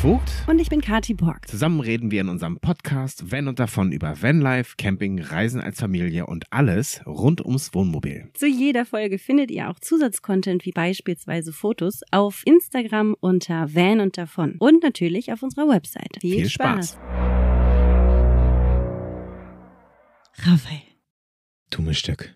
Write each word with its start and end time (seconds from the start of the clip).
Vogt. 0.00 0.32
Und 0.46 0.58
ich 0.60 0.70
bin 0.70 0.80
Kati 0.80 1.12
Borg. 1.12 1.46
Zusammen 1.46 1.80
reden 1.80 2.10
wir 2.10 2.22
in 2.22 2.30
unserem 2.30 2.58
Podcast 2.58 3.30
Van 3.30 3.48
und 3.48 3.58
davon 3.58 3.92
über 3.92 4.22
Vanlife, 4.22 4.76
Camping, 4.78 5.20
Reisen 5.20 5.60
als 5.60 5.78
Familie 5.78 6.24
und 6.24 6.50
alles 6.50 7.02
rund 7.04 7.44
ums 7.44 7.74
Wohnmobil. 7.74 8.30
Zu 8.32 8.46
jeder 8.46 8.86
Folge 8.86 9.18
findet 9.18 9.50
ihr 9.50 9.68
auch 9.68 9.78
Zusatzcontent 9.78 10.64
wie 10.64 10.72
beispielsweise 10.72 11.52
Fotos 11.52 12.00
auf 12.12 12.40
Instagram 12.46 13.14
unter 13.20 13.74
Van 13.74 14.00
und 14.00 14.16
davon 14.16 14.56
und 14.58 14.82
natürlich 14.82 15.34
auf 15.34 15.42
unserer 15.42 15.68
Website. 15.68 16.16
Viel, 16.18 16.36
Viel 16.36 16.48
Spaß. 16.48 16.92
Spaß. 16.92 16.98
Raphael. 20.46 20.80
Tu 21.68 21.82
mir 21.82 21.92
Stück. 21.92 22.34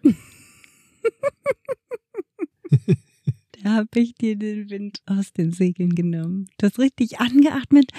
Da 3.64 3.76
habe 3.76 3.98
ich 3.98 4.14
dir 4.14 4.36
den 4.36 4.68
Wind 4.68 5.00
aus 5.06 5.32
den 5.32 5.50
Segeln 5.50 5.94
genommen. 5.94 6.50
Du 6.58 6.66
hast 6.66 6.78
richtig 6.78 7.18
angeatmet 7.20 7.90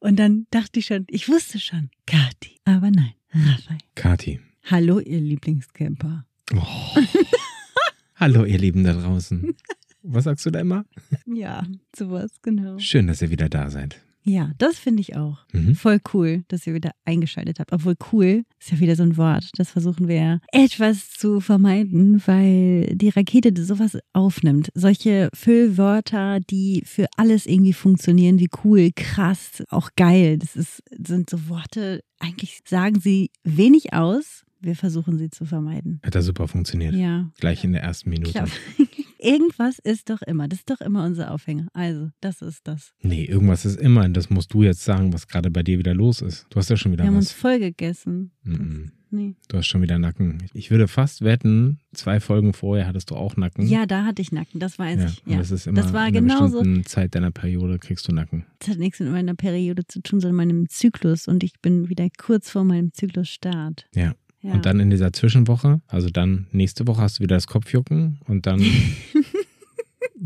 und 0.00 0.18
dann 0.18 0.46
dachte 0.50 0.80
ich 0.80 0.86
schon, 0.86 1.06
ich 1.08 1.30
wusste 1.30 1.58
schon, 1.58 1.88
Kati. 2.06 2.60
Aber 2.64 2.90
nein, 2.90 3.14
Raphael. 3.32 3.78
Kati. 3.94 4.40
Hallo, 4.64 5.00
ihr 5.00 5.20
Lieblingscamper. 5.20 6.26
Oh. 6.54 7.00
Hallo, 8.16 8.44
ihr 8.44 8.58
Lieben 8.58 8.84
da 8.84 8.92
draußen. 8.92 9.54
Was 10.02 10.24
sagst 10.24 10.44
du 10.44 10.50
da 10.50 10.60
immer? 10.60 10.84
Ja, 11.24 11.66
sowas, 11.96 12.42
genau. 12.42 12.78
Schön, 12.78 13.06
dass 13.06 13.22
ihr 13.22 13.30
wieder 13.30 13.48
da 13.48 13.70
seid. 13.70 14.02
Ja, 14.28 14.52
das 14.58 14.78
finde 14.78 15.00
ich 15.00 15.16
auch. 15.16 15.38
Mhm. 15.52 15.74
Voll 15.74 16.00
cool, 16.12 16.44
dass 16.48 16.66
ihr 16.66 16.74
wieder 16.74 16.92
eingeschaltet 17.04 17.60
habt. 17.60 17.72
Obwohl 17.72 17.96
cool 18.12 18.44
ist 18.60 18.70
ja 18.70 18.80
wieder 18.80 18.96
so 18.96 19.02
ein 19.02 19.16
Wort. 19.16 19.50
Das 19.56 19.70
versuchen 19.70 20.08
wir 20.08 20.16
ja 20.16 20.40
etwas 20.52 21.10
zu 21.10 21.40
vermeiden, 21.40 22.22
weil 22.26 22.94
die 22.94 23.08
Rakete 23.08 23.52
sowas 23.62 23.98
aufnimmt. 24.12 24.70
Solche 24.74 25.30
Füllwörter, 25.34 26.40
die 26.40 26.82
für 26.84 27.06
alles 27.16 27.46
irgendwie 27.46 27.72
funktionieren, 27.72 28.38
wie 28.38 28.50
cool, 28.64 28.90
krass, 28.94 29.62
auch 29.70 29.90
geil. 29.96 30.38
Das 30.38 30.56
ist, 30.56 30.82
sind 30.90 31.30
so 31.30 31.48
Worte, 31.48 32.02
eigentlich 32.18 32.60
sagen 32.66 33.00
sie 33.00 33.30
wenig 33.44 33.94
aus. 33.94 34.44
Wir 34.60 34.74
versuchen 34.74 35.18
sie 35.18 35.30
zu 35.30 35.44
vermeiden. 35.46 36.00
Hat 36.04 36.16
da 36.16 36.20
super 36.20 36.48
funktioniert. 36.48 36.94
Ja. 36.94 37.30
Gleich 37.38 37.62
in 37.64 37.72
der 37.72 37.82
ersten 37.82 38.10
Minute. 38.10 38.44
Irgendwas 39.18 39.78
ist 39.78 40.10
doch 40.10 40.22
immer. 40.22 40.48
Das 40.48 40.60
ist 40.60 40.70
doch 40.70 40.80
immer 40.80 41.04
unser 41.04 41.32
Aufhänger. 41.32 41.68
Also, 41.72 42.10
das 42.20 42.42
ist 42.42 42.66
das. 42.66 42.92
Nee, 43.02 43.24
irgendwas 43.24 43.64
ist 43.64 43.78
immer. 43.80 44.08
Das 44.08 44.30
musst 44.30 44.54
du 44.54 44.62
jetzt 44.62 44.84
sagen, 44.84 45.12
was 45.12 45.26
gerade 45.26 45.50
bei 45.50 45.62
dir 45.62 45.78
wieder 45.78 45.94
los 45.94 46.22
ist. 46.22 46.46
Du 46.50 46.56
hast 46.58 46.70
ja 46.70 46.76
schon 46.76 46.92
wieder 46.92 47.04
Wir 47.04 47.08
was. 47.08 47.14
haben 47.14 47.18
uns 47.18 47.32
voll 47.32 47.58
gegessen. 47.58 48.30
Mm 48.44 48.52
-mm. 48.54 48.90
Nee. 49.10 49.36
Du 49.48 49.56
hast 49.56 49.66
schon 49.66 49.80
wieder 49.80 49.98
Nacken. 49.98 50.42
Ich 50.52 50.70
würde 50.70 50.86
fast 50.86 51.22
wetten, 51.22 51.80
zwei 51.94 52.20
Folgen 52.20 52.52
vorher 52.52 52.86
hattest 52.86 53.10
du 53.10 53.16
auch 53.16 53.36
Nacken. 53.36 53.66
Ja, 53.66 53.86
da 53.86 54.04
hatte 54.04 54.20
ich 54.20 54.32
Nacken, 54.32 54.60
das 54.60 54.78
weiß 54.78 55.00
ja, 55.00 55.06
ich. 55.06 55.22
Ja. 55.24 55.38
Das 55.38 55.50
ist 55.50 55.66
immer 55.66 55.80
das 55.80 55.92
war 55.92 56.06
in 56.06 56.16
einer 56.16 56.20
genauso, 56.20 56.58
bestimmten 56.58 56.84
Zeit 56.84 57.14
deiner 57.14 57.30
Periode 57.30 57.78
kriegst 57.78 58.06
du 58.08 58.12
Nacken. 58.12 58.44
Das 58.58 58.68
hat 58.68 58.78
nichts 58.78 59.00
mit 59.00 59.10
meiner 59.10 59.34
Periode 59.34 59.86
zu 59.86 60.02
tun, 60.02 60.20
sondern 60.20 60.36
meinem 60.36 60.68
Zyklus. 60.68 61.26
Und 61.26 61.42
ich 61.42 61.60
bin 61.60 61.88
wieder 61.88 62.06
kurz 62.18 62.50
vor 62.50 62.64
meinem 62.64 62.92
Zyklusstart. 62.92 63.86
Ja. 63.94 64.14
Ja. 64.40 64.52
Und 64.52 64.66
dann 64.66 64.80
in 64.80 64.90
dieser 64.90 65.12
Zwischenwoche, 65.12 65.80
also 65.88 66.08
dann 66.10 66.46
nächste 66.52 66.86
Woche 66.86 67.02
hast 67.02 67.18
du 67.18 67.24
wieder 67.24 67.36
das 67.36 67.46
Kopfjucken 67.46 68.20
und 68.26 68.46
dann 68.46 68.62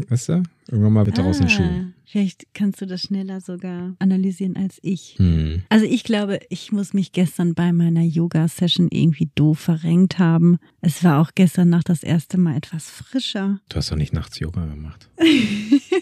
Weißt 0.09 0.31
du? 0.31 0.43
Irgendwann 0.69 0.93
mal 0.93 1.05
bitte 1.05 1.21
ah, 1.21 1.25
draußen 1.25 1.49
Schuhen. 1.49 1.95
Vielleicht 2.05 2.47
kannst 2.55 2.81
du 2.81 2.87
das 2.87 3.03
schneller 3.03 3.41
sogar 3.41 3.95
analysieren 3.99 4.57
als 4.57 4.79
ich. 4.83 5.17
Hm. 5.19 5.63
Also 5.69 5.85
ich 5.85 6.05
glaube, 6.05 6.41
ich 6.49 6.73
muss 6.73 6.95
mich 6.95 7.13
gestern 7.13 7.55
bei 7.55 7.73
meiner 7.73 8.03
Yoga-Session 8.03 8.89
irgendwie 8.91 9.31
doof 9.35 9.59
verrenkt 9.59 10.19
haben. 10.19 10.59
Es 10.81 11.05
war 11.05 11.21
auch 11.21 11.33
gestern 11.35 11.69
Nacht 11.69 11.89
das 11.89 12.03
erste 12.03 12.39
Mal 12.39 12.57
etwas 12.57 12.89
frischer. 12.89 13.61
Du 13.69 13.77
hast 13.77 13.91
doch 13.91 13.97
nicht 13.97 14.13
nachts 14.13 14.39
Yoga 14.39 14.65
gemacht. 14.67 15.11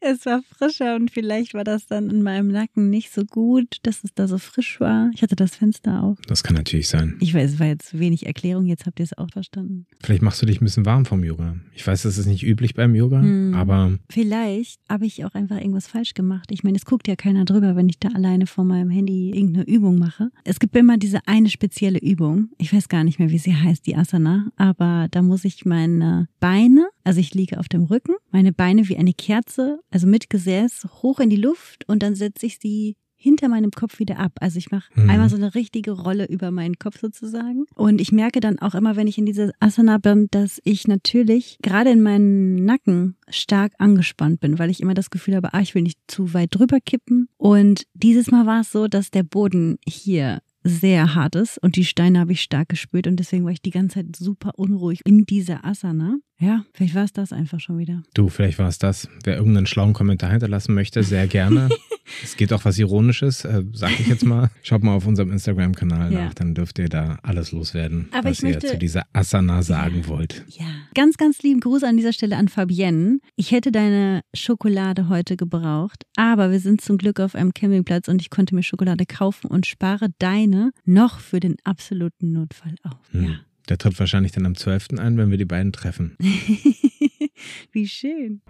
es 0.00 0.26
war 0.26 0.42
frischer 0.56 0.96
und 0.96 1.10
vielleicht 1.10 1.54
war 1.54 1.64
das 1.64 1.86
dann 1.86 2.10
in 2.10 2.22
meinem 2.22 2.48
Nacken 2.48 2.90
nicht 2.90 3.12
so 3.12 3.24
gut, 3.24 3.78
dass 3.82 4.04
es 4.04 4.14
da 4.14 4.28
so 4.28 4.38
frisch 4.38 4.80
war. 4.80 5.10
Ich 5.14 5.22
hatte 5.22 5.36
das 5.36 5.56
Fenster 5.56 6.02
auf. 6.02 6.18
Das 6.26 6.42
kann 6.42 6.56
natürlich 6.56 6.88
sein. 6.88 7.16
Ich 7.20 7.34
weiß, 7.34 7.54
es 7.54 7.60
war 7.60 7.66
jetzt 7.66 7.98
wenig 7.98 8.26
Erklärung, 8.26 8.66
jetzt 8.66 8.86
habt 8.86 9.00
ihr 9.00 9.04
es 9.04 9.16
auch 9.16 9.30
verstanden. 9.30 9.86
Vielleicht 10.02 10.22
machst 10.22 10.40
du 10.42 10.46
dich 10.46 10.60
ein 10.60 10.64
bisschen 10.64 10.86
warm 10.86 11.04
vom 11.04 11.24
Yoga. 11.24 11.56
Ich 11.74 11.86
weiß, 11.86 12.02
das 12.02 12.18
ist 12.18 12.26
nicht 12.26 12.44
üblich 12.44 12.74
beim 12.74 12.94
Yoga, 12.94 13.20
hm. 13.20 13.54
aber. 13.54 13.98
Vielleicht 14.10 14.80
habe 14.88 15.06
ich 15.06 15.24
auch 15.24 15.34
einfach 15.34 15.56
irgendwas 15.56 15.86
falsch 15.86 16.14
gemacht. 16.14 16.50
Ich 16.50 16.64
meine, 16.64 16.76
es 16.76 16.84
guckt 16.84 17.08
ja 17.08 17.16
keiner 17.16 17.44
drüber, 17.44 17.76
wenn 17.76 17.88
ich 17.88 17.98
da 17.98 18.08
alleine 18.08 18.46
vor 18.46 18.64
meinem 18.64 18.90
Handy 18.90 19.30
irgendeine 19.30 19.66
Übung 19.66 19.98
mache. 19.98 20.30
Es 20.44 20.58
gibt 20.58 20.76
immer 20.76 20.98
diese 20.98 21.20
eine 21.26 21.48
spezielle 21.48 21.98
Übung. 21.98 22.50
Ich 22.58 22.72
weiß 22.72 22.88
gar 22.88 23.04
nicht 23.04 23.18
mehr, 23.18 23.30
wie 23.30 23.38
sie 23.38 23.54
heißt, 23.54 23.86
die 23.86 23.96
Asana, 23.96 24.50
aber 24.56 25.08
da 25.10 25.22
muss 25.22 25.44
ich 25.44 25.64
meine 25.64 26.28
Beine, 26.40 26.88
also 27.06 27.20
ich 27.20 27.34
liege 27.34 27.60
auf 27.60 27.68
dem 27.68 27.84
Rücken, 27.84 28.14
meine 28.32 28.52
Beine 28.52 28.88
wie 28.88 28.96
eine 28.96 29.12
Kerze, 29.12 29.78
also 29.90 30.08
mit 30.08 30.28
Gesäß 30.28 30.88
hoch 31.02 31.20
in 31.20 31.30
die 31.30 31.36
Luft 31.36 31.88
und 31.88 32.02
dann 32.02 32.16
setze 32.16 32.46
ich 32.46 32.58
sie 32.58 32.96
hinter 33.14 33.48
meinem 33.48 33.70
Kopf 33.70 33.98
wieder 33.98 34.18
ab. 34.18 34.32
Also 34.40 34.58
ich 34.58 34.70
mache 34.70 34.90
mhm. 34.94 35.08
einmal 35.08 35.28
so 35.28 35.36
eine 35.36 35.54
richtige 35.54 35.92
Rolle 35.92 36.26
über 36.26 36.50
meinen 36.50 36.78
Kopf 36.78 37.00
sozusagen. 37.00 37.64
Und 37.74 38.00
ich 38.00 38.12
merke 38.12 38.40
dann 38.40 38.58
auch 38.58 38.74
immer, 38.74 38.96
wenn 38.96 39.06
ich 39.06 39.18
in 39.18 39.26
dieser 39.26 39.52
Asana 39.58 39.98
bin, 39.98 40.28
dass 40.30 40.60
ich 40.64 40.86
natürlich 40.86 41.58
gerade 41.62 41.90
in 41.90 42.02
meinem 42.02 42.56
Nacken 42.56 43.16
stark 43.28 43.72
angespannt 43.78 44.40
bin, 44.40 44.58
weil 44.58 44.70
ich 44.70 44.80
immer 44.80 44.94
das 44.94 45.10
Gefühl 45.10 45.36
habe, 45.36 45.54
ah, 45.54 45.60
ich 45.60 45.74
will 45.74 45.82
nicht 45.82 45.98
zu 46.08 46.34
weit 46.34 46.54
drüber 46.54 46.78
kippen. 46.84 47.28
Und 47.36 47.84
dieses 47.94 48.30
Mal 48.30 48.46
war 48.46 48.60
es 48.60 48.72
so, 48.72 48.86
dass 48.86 49.10
der 49.10 49.22
Boden 49.22 49.78
hier 49.86 50.40
sehr 50.66 51.14
hart 51.14 51.34
ist 51.34 51.58
und 51.58 51.76
die 51.76 51.84
Steine 51.84 52.20
habe 52.20 52.32
ich 52.32 52.42
stark 52.42 52.68
gespürt 52.68 53.06
und 53.06 53.16
deswegen 53.16 53.44
war 53.44 53.52
ich 53.52 53.62
die 53.62 53.70
ganze 53.70 53.94
Zeit 53.94 54.16
super 54.16 54.52
unruhig 54.56 55.00
in 55.04 55.24
dieser 55.24 55.64
Asana. 55.64 56.18
Ja, 56.38 56.64
vielleicht 56.74 56.94
war 56.94 57.04
es 57.04 57.12
das 57.12 57.32
einfach 57.32 57.60
schon 57.60 57.78
wieder. 57.78 58.02
Du, 58.14 58.28
vielleicht 58.28 58.58
war 58.58 58.68
es 58.68 58.78
das. 58.78 59.08
Wer 59.24 59.36
irgendeinen 59.36 59.66
schlauen 59.66 59.92
Kommentar 59.92 60.30
hinterlassen 60.30 60.74
möchte, 60.74 61.02
sehr 61.02 61.26
gerne. 61.26 61.68
es 62.22 62.36
geht 62.36 62.52
auch 62.52 62.64
was 62.64 62.78
Ironisches, 62.78 63.44
äh, 63.44 63.64
sag 63.72 63.98
ich 63.98 64.06
jetzt 64.06 64.24
mal. 64.24 64.50
Schaut 64.62 64.82
mal 64.82 64.94
auf 64.94 65.06
unserem 65.06 65.32
Instagram-Kanal 65.32 66.12
ja. 66.12 66.24
nach, 66.26 66.34
dann 66.34 66.54
dürft 66.54 66.78
ihr 66.78 66.88
da 66.88 67.18
alles 67.22 67.52
loswerden, 67.52 68.08
Aber 68.12 68.30
was 68.30 68.42
möchte, 68.42 68.66
ihr 68.66 68.72
zu 68.72 68.78
dieser 68.78 69.04
Asana 69.12 69.62
sagen 69.62 70.02
ja, 70.02 70.08
wollt. 70.08 70.44
Ja, 70.48 70.66
ganz, 70.94 71.16
ganz 71.16 71.42
lieben 71.42 71.60
Gruß 71.60 71.84
an 71.84 71.96
dieser 71.96 72.12
Stelle 72.12 72.36
an 72.36 72.48
Fabienne. 72.48 73.18
Ich 73.36 73.52
hätte 73.52 73.72
deine 73.72 74.22
Schokolade 74.34 75.08
heute 75.08 75.36
gebraucht, 75.36 76.04
aber 76.16 76.50
wir 76.50 76.60
sind 76.60 76.80
zum 76.80 76.98
Glück 76.98 77.20
auf 77.20 77.34
einem 77.34 77.54
Campingplatz 77.54 78.08
und 78.08 78.20
ich 78.20 78.30
konnte 78.30 78.54
mir 78.54 78.62
Schokolade 78.62 79.06
kaufen 79.06 79.48
und 79.48 79.66
spare 79.66 80.08
deine 80.18 80.72
noch 80.84 81.20
für 81.20 81.40
den 81.40 81.56
absoluten 81.64 82.32
Notfall 82.32 82.74
auf. 82.82 83.12
Hm. 83.12 83.24
Ja. 83.24 83.40
Der 83.68 83.78
tritt 83.78 83.98
wahrscheinlich 83.98 84.32
dann 84.32 84.46
am 84.46 84.54
12. 84.54 84.90
ein, 84.98 85.16
wenn 85.18 85.30
wir 85.30 85.38
die 85.38 85.44
beiden 85.44 85.72
treffen. 85.72 86.16
Wie 87.72 87.88
schön. 87.88 88.42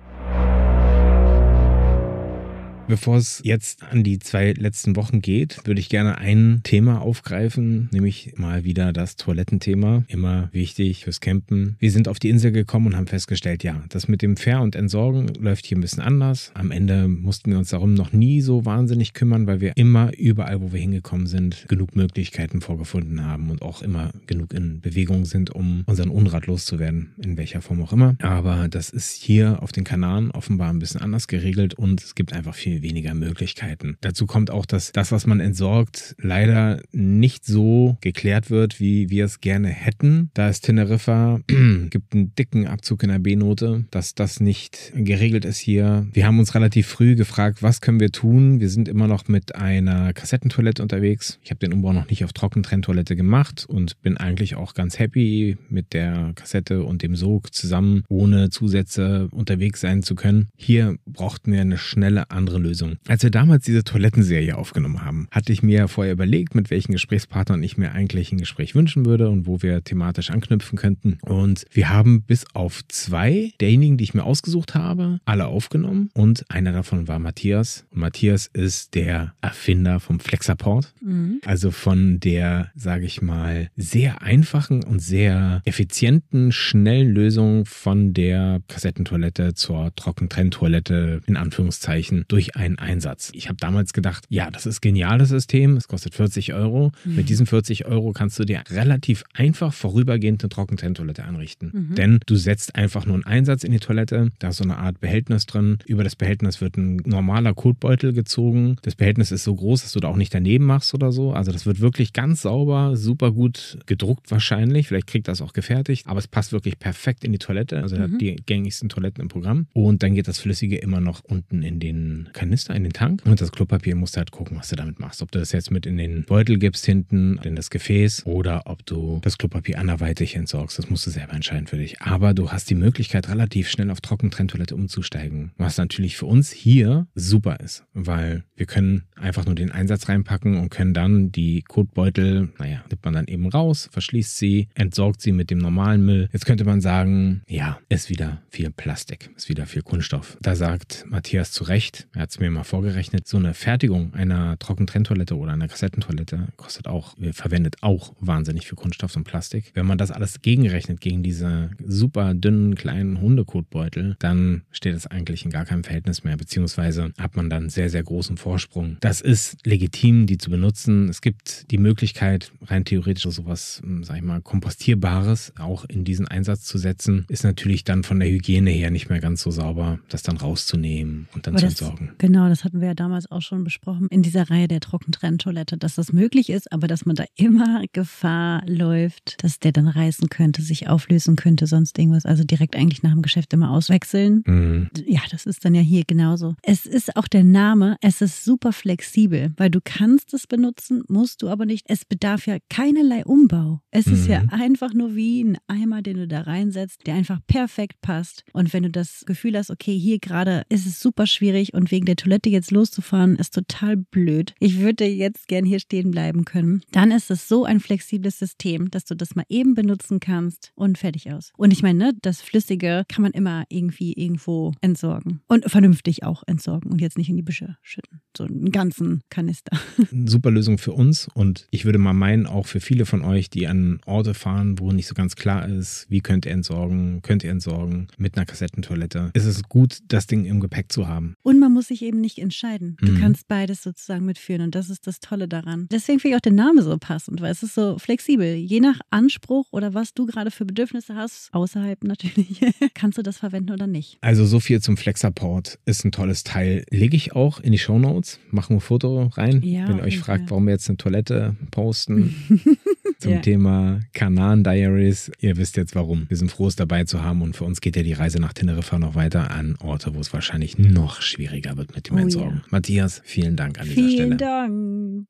Bevor 2.89 3.17
es 3.17 3.41
jetzt 3.43 3.83
an 3.83 4.05
die 4.05 4.21
zwei 4.21 4.53
letzten 4.53 4.95
Wochen 4.95 5.21
geht, 5.21 5.59
würde 5.65 5.81
ich 5.81 5.89
gerne 5.89 6.19
ein 6.19 6.61
Thema 6.63 7.01
aufgreifen, 7.01 7.89
nämlich 7.93 8.35
mal 8.37 8.63
wieder 8.63 8.93
das 8.93 9.17
Toilettenthema. 9.17 10.05
Immer 10.07 10.49
wichtig 10.53 11.05
fürs 11.05 11.21
Campen. 11.21 11.75
Wir 11.81 11.91
sind 11.91 12.07
auf 12.07 12.21
die 12.21 12.31
Insel 12.31 12.53
gekommen 12.53 12.87
und 12.87 12.97
haben 12.97 13.09
festgestellt, 13.09 13.65
ja, 13.65 13.83
das 13.89 14.07
mit 14.07 14.23
dem 14.23 14.37
Fair 14.37 14.61
und 14.61 14.77
Entsorgen 14.77 15.27
läuft 15.41 15.67
hier 15.67 15.77
ein 15.77 15.81
bisschen 15.81 16.03
anders. 16.03 16.53
Am 16.55 16.71
Ende 16.71 17.09
mussten 17.09 17.51
wir 17.51 17.59
uns 17.59 17.71
darum 17.71 17.95
noch 17.95 18.13
nie 18.13 18.41
so 18.41 18.65
wahnsinnig 18.65 19.15
kümmern, 19.15 19.49
weil 19.49 19.61
wir 19.61 19.73
immer 19.77 20.17
überall, 20.17 20.61
wo 20.61 20.73
wir 20.73 20.81
hingekommen 20.81 21.27
sind, 21.27 21.67
genug 21.69 21.97
Möglichkeiten 21.97 22.61
vorgefunden 22.61 23.25
haben 23.25 23.51
und 23.51 23.63
auch 23.63 23.83
immer 23.83 24.13
genug 24.29 24.55
in 24.55 24.81
Bewegung 24.81 25.25
sind, 25.25 25.51
um 25.51 25.83
unseren 25.87 26.11
Unrat 26.11 26.47
loszuwerden, 26.47 27.11
in 27.23 27.37
welcher 27.37 27.63
Form 27.63 27.83
auch 27.83 27.93
immer. 27.93 28.15
Aber 28.21 28.69
das 28.69 28.91
ist 28.91 29.13
hier 29.15 29.61
auf 29.63 29.73
den 29.73 29.83
Kanaren 29.83 30.31
offenbar 30.31 30.71
ein 30.71 30.79
bisschen 30.79 31.01
anders 31.01 31.27
geregelt 31.27 31.75
und 31.75 32.01
es 32.03 32.15
gibt 32.15 32.33
einfach 32.33 32.55
viel 32.55 32.76
viel 32.77 32.83
weniger 32.83 33.15
Möglichkeiten. 33.15 33.97
Dazu 34.01 34.27
kommt 34.27 34.51
auch, 34.51 34.67
dass 34.67 34.93
das, 34.93 35.13
was 35.13 35.27
man 35.27 35.41
entsorgt, 35.41 36.15
leider 36.19 36.81
nicht 36.93 37.45
so 37.45 37.97
geklärt 38.01 38.51
wird, 38.51 38.81
wie 38.81 39.09
wir 39.11 39.25
es 39.25 39.41
gerne 39.41 39.69
hätten. 39.69 40.31
Da 40.35 40.49
ist 40.49 40.63
Teneriffa, 40.63 41.41
gibt 41.91 42.15
einen 42.15 42.35
dicken 42.35 42.67
Abzug 42.67 43.03
in 43.03 43.09
der 43.11 43.19
B-Note, 43.19 43.87
dass 43.91 44.15
das 44.15 44.41
nicht 44.41 44.93
geregelt 44.95 45.45
ist 45.45 45.59
hier. 45.59 46.07
Wir 46.13 46.27
haben 46.27 46.39
uns 46.39 46.55
relativ 46.55 46.87
früh 46.87 47.17
gefragt, 47.17 47.63
was 47.63 47.81
können 47.81 48.01
wir 48.01 48.13
tun? 48.13 48.61
Wir 48.61 48.69
sind 48.69 48.89
immer 48.89 49.07
noch 49.07 49.29
mit 49.29 49.55
einer 49.55 50.13
Kassettentoilette 50.13 50.83
unterwegs. 50.83 51.39
Ich 51.43 51.51
habe 51.51 51.61
den 51.61 51.73
Umbau 51.73 51.93
noch 51.93 52.09
nicht 52.09 52.25
auf 52.25 52.33
Trockentrenntoilette 52.33 53.17
gemacht 53.17 53.65
und 53.69 54.01
bin 54.03 54.17
eigentlich 54.17 54.55
auch 54.55 54.75
ganz 54.75 54.99
happy 54.99 55.57
mit 55.69 55.95
der 55.95 56.33
Kassette 56.35 56.83
und 56.83 57.03
dem 57.03 57.17
Sog 57.17 57.55
zusammen, 57.55 58.05
ohne 58.09 58.51
Zusätze 58.51 59.29
unterwegs 59.31 59.81
sein 59.81 60.03
zu 60.03 60.15
können. 60.15 60.49
Hier 60.57 60.97
brauchten 61.07 61.53
wir 61.53 61.61
eine 61.61 61.79
schnelle 61.79 62.31
andere 62.31 62.59
Lösung. 62.59 62.66
Als 63.07 63.23
wir 63.23 63.31
damals 63.31 63.65
diese 63.65 63.85
Toilettenserie 63.85 64.57
aufgenommen 64.57 65.05
haben, 65.05 65.29
hatte 65.31 65.53
ich 65.53 65.63
mir 65.63 65.89
vorher 65.89 66.13
überlegt, 66.13 66.55
mit 66.55 66.71
welchen 66.71 66.93
Gesprächspartnern 66.93 67.63
ich 67.63 67.77
mir 67.77 67.93
eigentlich 67.93 68.33
ein 68.33 68.39
Gespräch 68.39 68.75
wünschen 68.75 69.05
würde 69.05 69.29
und 69.29 69.47
wo 69.47 69.63
wir 69.63 69.85
thematisch 69.85 70.31
anknüpfen 70.31 70.79
könnten. 70.79 71.19
Und 71.23 71.65
wir 71.71 71.91
haben 71.91 72.23
bis 72.23 72.45
auf 72.55 72.87
zwei 72.89 73.53
derjenigen, 73.61 73.97
die 73.97 74.05
ich 74.05 74.15
mir 74.15 74.25
ausgesucht 74.25 74.75
habe, 74.75 75.21
alle 75.25 75.47
aufgenommen. 75.47 76.11
Und 76.15 76.45
einer 76.51 76.73
davon 76.73 77.09
war 77.09 77.19
Matthias. 77.19 77.85
Und 77.91 78.01
Matthias 78.01 78.47
ist 78.47 78.95
der 78.95 79.35
Erfinder 79.41 80.01
vom 80.01 80.21
Flexaport. 80.21 80.95
Mhm. 81.03 81.41
Also 81.45 81.71
von 81.71 82.21
der, 82.21 82.71
sage 82.75 83.07
ich 83.07 83.21
mal, 83.21 83.71
sehr 83.77 84.23
einfachen 84.23 84.83
und 84.83 85.01
sehr 85.01 85.63
effizienten, 85.65 86.53
schnellen 86.53 87.13
Lösung 87.13 87.67
von 87.67 88.15
der 88.15 88.61
Kassettentoilette 88.69 89.55
zur 89.55 89.95
Trockentrenntoilette 89.95 91.21
in 91.27 91.37
Anführungszeichen 91.37 92.25
durch 92.29 92.37
durch 92.37 92.56
einen 92.57 92.79
Einsatz. 92.79 93.31
Ich 93.35 93.49
habe 93.49 93.57
damals 93.59 93.93
gedacht, 93.93 94.25
ja, 94.29 94.51
das 94.51 94.67
ist 94.67 94.81
genial, 94.81 95.19
das 95.19 95.29
System. 95.29 95.77
Es 95.77 95.89
kostet 95.89 96.15
40 96.15 96.55
Euro. 96.55 96.93
Mhm. 97.05 97.17
Mit 97.17 97.29
diesen 97.29 97.47
40 97.47 97.87
Euro 97.87 98.13
kannst 98.13 98.39
du 98.39 98.45
dir 98.45 98.63
relativ 98.71 99.25
einfach 99.35 99.73
vorübergehend 99.73 100.43
eine 100.43 100.49
Trockentrenntoilette 100.49 101.25
einrichten. 101.25 101.71
Mhm. 101.73 101.95
Denn 101.95 102.21
du 102.27 102.37
setzt 102.37 102.75
einfach 102.75 103.07
nur 103.07 103.15
einen 103.17 103.25
Einsatz 103.25 103.63
in 103.63 103.73
die 103.73 103.79
Toilette. 103.79 104.31
Da 104.39 104.49
ist 104.49 104.57
so 104.57 104.65
eine 104.65 104.79
Art 104.79 105.01
Behältnis 105.01 105.47
drin. 105.47 105.79
Über 105.87 106.03
das 106.03 106.17
Behältnis 106.17 106.61
wird 106.61 106.77
ein 106.77 106.97
normaler 107.05 107.55
Kotbeutel 107.55 108.13
gezogen. 108.13 108.77
Das 108.83 108.95
Behältnis 108.95 109.33
ist 109.33 109.45
so 109.45 109.55
groß, 109.55 109.83
dass 109.83 109.93
du 109.93 110.01
da 110.01 110.09
auch 110.09 110.17
nicht 110.17 110.35
daneben 110.35 110.65
machst 110.65 110.95
oder 110.95 111.13
so. 111.13 111.33
Also 111.33 111.53
das 111.53 111.67
wird 111.67 111.81
wirklich 111.81 112.13
ganz 112.13 112.43
sauber, 112.43 112.97
super 112.97 113.33
gut 113.33 113.79
gedruckt 113.87 114.31
wahrscheinlich. 114.31 114.89
Vielleicht 114.89 115.07
kriegt 115.07 115.29
das 115.29 115.43
auch 115.43 115.53
gefertigt. 115.53 116.07
Aber 116.07 116.19
es 116.19 116.29
passt 116.29 116.53
wirklich 116.53 116.79
perfekt 116.79 117.25
in 117.25 117.33
die 117.33 117.39
Toilette. 117.39 117.83
Also 117.83 117.97
mhm. 117.97 118.01
hat 118.01 118.21
die 118.21 118.37
gängigsten 118.37 118.89
Toiletten 118.89 119.21
im 119.23 119.29
Programm. 119.29 119.67
Und 119.75 120.03
dann 120.03 120.15
geht 120.15 120.29
das 120.29 120.39
Flüssige 120.39 120.79
immer 120.79 121.01
noch 121.01 121.23
unten 121.25 121.63
in 121.63 121.81
den 121.81 122.29
Kanister, 122.47 122.77
in 122.77 122.85
den 122.85 122.93
Tank. 122.93 123.23
Und 123.25 123.41
das 123.41 123.51
Klopapier 123.51 123.97
musst 123.97 124.15
du 124.15 124.19
halt 124.19 124.31
gucken, 124.31 124.57
was 124.57 124.69
du 124.69 124.77
damit 124.77 125.01
machst. 125.01 125.21
Ob 125.21 125.33
du 125.33 125.41
das 125.41 125.51
jetzt 125.51 125.73
mit 125.73 125.85
in 125.85 125.97
den 125.97 126.25
Beutel 126.25 126.59
gibst 126.59 126.87
hinten, 126.87 127.39
in 127.43 127.57
das 127.57 127.71
Gefäß 127.71 128.25
oder 128.25 128.63
ob 128.67 128.87
du 128.87 129.19
das 129.23 129.37
Klopapier 129.37 129.81
anderweitig 129.81 130.37
entsorgst. 130.37 130.79
Das 130.79 130.89
musst 130.89 131.07
du 131.07 131.11
selber 131.11 131.35
entscheiden 131.35 131.67
für 131.67 131.77
dich. 131.77 132.01
Aber 132.01 132.35
du 132.35 132.53
hast 132.53 132.71
die 132.71 132.77
Möglichkeit, 132.77 133.29
relativ 133.29 133.69
schnell 133.69 133.91
auf 133.91 134.01
Trockentrenntoilette 134.01 134.77
umzusteigen. 134.77 135.51
Was 135.57 135.77
natürlich 135.77 136.17
für 136.17 136.27
uns 136.27 136.53
hier 136.53 137.09
super 137.17 137.59
ist, 137.59 137.85
weil 137.95 138.45
wir 138.55 138.67
können 138.67 139.03
einfach 139.17 139.45
nur 139.45 139.57
den 139.57 139.73
Einsatz 139.73 140.09
reinpacken 140.09 140.57
und 140.59 140.71
können 140.71 140.95
dann 140.95 141.33
die 141.33 141.63
Kotbeutel, 141.63 142.51
naja, 142.59 142.85
nimmt 142.89 143.05
man 143.05 143.15
dann 143.15 143.27
eben 143.27 143.49
raus, 143.49 143.89
verschließt 143.91 144.37
sie, 144.37 144.69
entsorgt 144.75 145.21
sie 145.21 145.33
mit 145.33 145.51
dem 145.51 145.59
normalen 145.59 146.05
Müll. 146.05 146.29
Jetzt 146.33 146.47
könnte 146.47 146.65
man 146.65 146.81
sagen, 146.81 147.43
ja, 147.49 147.79
ist 147.89 148.09
wieder 148.09 148.43
viel 148.51 148.71
Plastik, 148.71 149.31
ist 149.37 149.49
wieder 149.49 149.67
viel 149.67 149.83
Kunststoff. 149.83 150.39
Da 150.41 150.55
sagt 150.55 151.05
Matthias 151.09 151.51
zu 151.51 151.65
Recht, 151.65 152.07
er 152.15 152.23
hat 152.23 152.36
es 152.37 152.41
mir 152.41 152.51
mal 152.51 152.65
vorgerechnet, 152.65 153.27
so 153.27 153.39
eine 153.39 153.55
Fertigung 153.55 154.13
einer 154.15 154.59
Trockentrenntoilette 154.59 155.37
oder 155.37 155.53
einer 155.53 155.69
Kassettentoilette 155.69 156.49
kostet 156.57 156.87
auch, 156.87 157.15
verwendet 157.33 157.77
auch 157.83 158.15
wahnsinnig 158.21 158.67
viel 158.67 158.77
Kunststoff 158.77 159.17
und 159.17 159.25
Plastik. 159.25 159.73
Wenn 159.75 159.87
man 159.87 159.99
das 159.99 160.11
alles 160.11 160.43
gegenrechnet 160.43 161.01
gegen 161.01 161.23
diese 161.23 161.71
super 161.85 162.35
dünnen 162.35 162.75
kleinen 162.75 163.21
Hundekotbeutel, 163.21 164.17
dann 164.19 164.63
steht 164.71 164.95
es 164.95 165.07
eigentlich 165.07 165.45
in 165.45 165.51
gar 165.51 165.65
keinem 165.65 165.85
Verhältnis 165.85 166.25
mehr, 166.25 166.37
beziehungsweise 166.37 167.13
hat 167.19 167.37
man 167.37 167.49
dann 167.49 167.71
sehr, 167.71 167.91
sehr 167.91 168.03
großen 168.03 168.37
Vorsprung. 168.37 168.99
Das 169.01 169.21
ist 169.21 169.57
legitim, 169.65 170.27
die 170.27 170.39
zu 170.39 170.51
benutzen. 170.51 171.09
Es 171.09 171.21
gibt 171.21 171.71
die 171.71 171.79
Möglichkeit, 171.79 172.53
rein 172.67 172.85
theoretisch 172.85 173.25
sowas, 173.27 173.81
hm, 173.83 174.05
sag 174.05 174.17
ich 174.19 174.23
mal, 174.23 174.41
kompostierbares 174.43 175.53
auch 175.59 175.85
in 175.87 176.05
diesen 176.05 176.29
Einsatz 176.29 176.65
zu 176.65 176.79
setzen. 176.79 177.25
Ist 177.29 177.45
natürlich 177.45 177.85
dann 177.85 178.03
von 178.03 178.21
der 178.21 178.29
Hygiene 178.29 178.71
her 178.71 178.91
nicht 178.91 179.09
mehr 179.09 179.21
ganz 179.21 179.43
so 179.43 179.51
sauber, 179.51 179.99
das 180.09 180.23
dann 180.23 180.37
rauszunehmen 180.37 181.29
und 181.35 181.47
dann 181.47 181.55
Aber 181.55 181.61
zu 181.61 181.67
entsorgen. 181.67 182.11
Genau, 182.19 182.49
das 182.49 182.65
hatten 182.65 182.81
wir 182.81 182.89
ja 182.89 182.95
damals 182.95 183.31
auch 183.31 183.43
schon 183.43 183.65
besprochen 183.65 184.09
in 184.11 184.23
dieser 184.23 184.51
Reihe 184.51 184.69
der 184.69 184.81
Trockentrenntoilette, 184.81 185.77
dass 185.77 185.97
das 185.97 186.13
möglich 186.13 186.51
ist, 186.51 186.73
aber 186.73 186.87
dass 186.87 187.07
man 187.07 187.17
da 187.17 187.25
immer 187.37 187.83
Gefahr 187.93 188.63
läuft, 188.67 189.43
dass 189.43 189.59
der 189.59 189.73
dann 189.73 189.89
reißen 189.89 190.29
könnte, 190.29 190.63
sich 190.63 190.89
auflösen 190.89 191.37
könnte, 191.37 191.67
sonst 191.67 191.99
irgendwas. 191.99 192.27
Also 192.27 192.45
direkt 192.45 192.77
eigentlich 192.77 193.03
nach 193.03 193.13
dem 193.13 193.23
Geschäft 193.23 193.53
immer 193.53 193.71
auswechseln. 193.71 194.43
Mhm. 194.47 194.91
Ja, 195.07 195.21
das 195.31 195.47
ist 195.47 195.65
dann 195.65 195.75
ja 195.75 195.83
hier 195.83 196.05
genauso. 196.07 196.55
Es 196.63 196.87
ist 196.87 197.17
auch 197.17 197.29
der 197.29 197.45
Name, 197.45 197.97
es 198.01 198.21
ist 198.21 198.45
super 198.45 198.73
flexibel, 198.73 199.53
weil 199.57 199.71
du 199.71 199.81
kannst 199.83 200.33
es 200.35 200.47
benutzen, 200.47 201.03
musst 201.09 201.43
du 201.43 201.49
aber 201.49 201.67
nicht. 201.67 201.87
Es 201.89 202.05
bedarf 202.05 202.47
ja 202.47 202.59
keinerlei 202.69 203.25
Umbau. 203.25 203.81
Es 203.91 204.07
mhm. 204.07 204.15
ist 204.15 204.27
ja 204.27 204.43
mhm. 204.43 204.51
einfach 204.51 204.95
nur 204.95 205.15
wie 205.15 205.45
ein 205.45 205.59
Eimer, 205.67 206.03
den 206.03 206.17
du 206.17 206.29
da 206.29 206.43
reinsetzt, 206.43 207.07
der 207.07 207.15
einfach 207.15 207.41
perfekt 207.47 208.01
passt. 208.01 208.45
Und 208.53 208.73
wenn 208.73 208.85
du 208.85 208.91
das 208.91 209.25
Gefühl 209.27 209.57
hast, 209.57 209.71
okay, 209.71 209.99
hier 209.99 210.19
gerade 210.19 210.63
ist 210.69 210.87
es 210.87 211.01
super 211.01 211.27
schwierig 211.27 211.75
und 211.75 211.91
wegen 211.91 212.06
der 212.07 212.17
Toilette 212.17 212.49
jetzt 212.49 212.71
loszufahren, 212.71 213.37
ist 213.37 213.55
total 213.55 213.97
blöd. 213.97 214.55
Ich 214.59 214.81
würde 214.81 215.05
jetzt 215.05 215.49
gern 215.49 215.65
hier 215.65 215.81
stehen 215.81 216.11
bleiben 216.11 216.45
können. 216.45 216.83
Dann 216.93 217.11
ist 217.11 217.31
es 217.31 217.49
so 217.49 217.65
ein 217.65 217.81
flexibles 217.81 218.39
System, 218.39 218.91
dass 218.91 219.05
du 219.05 219.15
das 219.15 219.35
mal 219.35 219.45
eben 219.49 219.75
benutzen 219.75 220.21
kannst 220.21 220.73
und 220.75 220.99
fertig 220.99 221.31
aus. 221.33 221.53
Und 221.57 221.73
ich 221.73 221.83
meine, 221.83 221.99
ne, 221.99 222.13
das 222.23 222.41
Flüssige 222.41 223.05
kann 223.09 223.23
man 223.23 223.33
immer 223.33 223.65
irgendwie 223.69 224.13
irgendwo 224.13 224.73
entsorgen 224.81 225.41
und 225.49 225.71
vernünftig 225.71 226.25
auch 226.25 226.43
entsorgen 226.47 226.91
und 226.91 227.01
jetzt 227.01 227.19
nicht 227.19 227.29
in 227.29 227.37
die 227.37 227.43
Büsche 227.43 227.77
schütten. 227.83 228.21
So 228.37 228.45
einen 228.45 228.71
ganzen 228.71 229.23
Kanister. 229.31 229.79
Super 230.27 230.51
Lösung 230.51 230.79
für 230.79 230.93
uns 230.93 231.29
und 231.35 231.67
ich 231.71 231.85
würde 231.85 231.99
mal 231.99 232.13
meinen, 232.13 232.47
auch 232.47 232.67
für 232.67 232.81
viele 232.81 233.07
von 233.07 233.23
euch, 233.23 233.51
die 233.51 233.67
an 233.67 234.01
Orte 234.07 234.35
fahren, 234.35 234.79
wo 234.79 234.93
nicht 234.93 235.07
so 235.07 235.15
ganz 235.15 235.37
klar 235.37 235.69
ist, 235.69 236.07
wie 236.09 236.21
könnt 236.21 236.47
ihr 236.47 236.53
entsorgen, 236.53 237.23
könnt 237.23 237.45
ihr 237.45 237.51
entsorgen 237.51 238.09
mit 238.19 238.37
einer 238.37 238.47
Kassettentoilette. 238.47 239.31
Ist 239.35 239.47
es 239.47 239.63
gut, 239.65 239.99
das 240.09 240.27
Ding 240.27 240.45
im 240.45 240.61
Gepäck 240.61 240.93
zu 240.93 241.09
haben. 241.09 241.35
Und 241.43 241.59
man 241.59 241.73
muss 241.73 241.89
sich 241.89 241.96
eben 242.03 242.21
nicht 242.21 242.39
entscheiden. 242.39 242.97
Du 243.01 243.13
mhm. 243.13 243.21
kannst 243.21 243.49
beides 243.49 243.83
sozusagen 243.83 244.25
mitführen 244.25 244.63
und 244.63 244.75
das 244.75 244.91
ist 244.91 245.07
das 245.07 245.21
Tolle 245.21 245.49
daran. 245.49 245.87
Deswegen 245.91 246.21
finde 246.21 246.35
ich 246.35 246.37
auch 246.37 246.45
den 246.45 246.55
Namen 246.55 246.83
so 246.83 246.97
passend, 246.99 247.41
weil 247.41 247.53
es 247.53 247.63
ist 247.63 247.75
so 247.75 247.99
flexibel. 247.99 248.55
Je 248.55 248.81
nach 248.81 249.01
Anspruch 249.11 249.67
oder 249.71 249.95
was 249.95 250.15
du 250.15 250.27
gerade 250.27 250.51
für 250.51 250.65
Bedürfnisse 250.65 251.15
hast, 251.15 251.49
außerhalb 251.53 252.05
natürlich, 252.05 252.61
kannst 252.95 253.19
du 253.19 253.23
das 253.23 253.39
verwenden 253.39 253.73
oder 253.73 253.87
nicht. 253.87 254.19
Also 254.21 254.45
so 254.47 254.61
viel 254.61 254.81
zum 254.81 254.97
Flexaport 254.97 255.79
ist 255.85 256.05
ein 256.05 256.13
tolles 256.13 256.45
Teil. 256.45 256.85
Lege 256.91 257.17
ich 257.17 257.35
auch 257.35 257.61
in 257.61 257.73
die 257.73 257.79
Show 257.79 257.99
Notes, 257.99 258.39
machen 258.51 258.77
ein 258.77 258.81
Foto 258.81 259.31
rein. 259.35 259.63
Ja, 259.63 259.89
Wenn 259.89 259.99
ihr 259.99 260.05
euch 260.05 260.19
fragt, 260.19 260.51
warum 260.51 260.67
wir 260.67 260.73
jetzt 260.73 260.89
eine 260.89 260.97
Toilette 260.97 261.57
posten 261.71 262.35
zum 263.19 263.33
ja. 263.33 263.39
Thema 263.41 264.01
Kanan 264.13 264.65
Diaries, 264.65 265.31
ihr 265.41 265.57
wisst 265.57 265.77
jetzt 265.77 265.95
warum. 265.95 266.27
Wir 266.29 266.37
sind 266.37 266.51
froh, 266.51 266.69
es 266.69 266.77
dabei 266.77 267.05
zu 267.05 267.23
haben 267.23 267.43
und 267.43 267.57
für 267.57 267.65
uns 267.65 267.81
geht 267.81 267.97
ja 267.97 268.03
die 268.03 268.13
Reise 268.13 268.41
nach 268.41 268.53
Teneriffa 268.53 268.99
noch 268.99 269.15
weiter 269.15 269.51
an 269.51 269.77
Orte, 269.81 270.15
wo 270.15 270.21
es 270.21 270.33
wahrscheinlich 270.33 270.79
noch 270.79 271.23
schwieriger 271.23 271.77
wird 271.77 271.95
mit 271.95 272.09
dem 272.09 272.17
oh, 272.17 272.21
Entsorgen. 272.21 272.59
Ja. 272.59 272.69
Matthias, 272.71 273.23
vielen 273.25 273.57
Dank 273.57 273.81
an 273.81 273.89
dieser 273.89 274.09
Stelle. 274.09 274.37
Vielen 274.37 275.27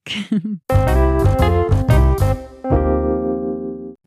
Dank. 0.68 1.30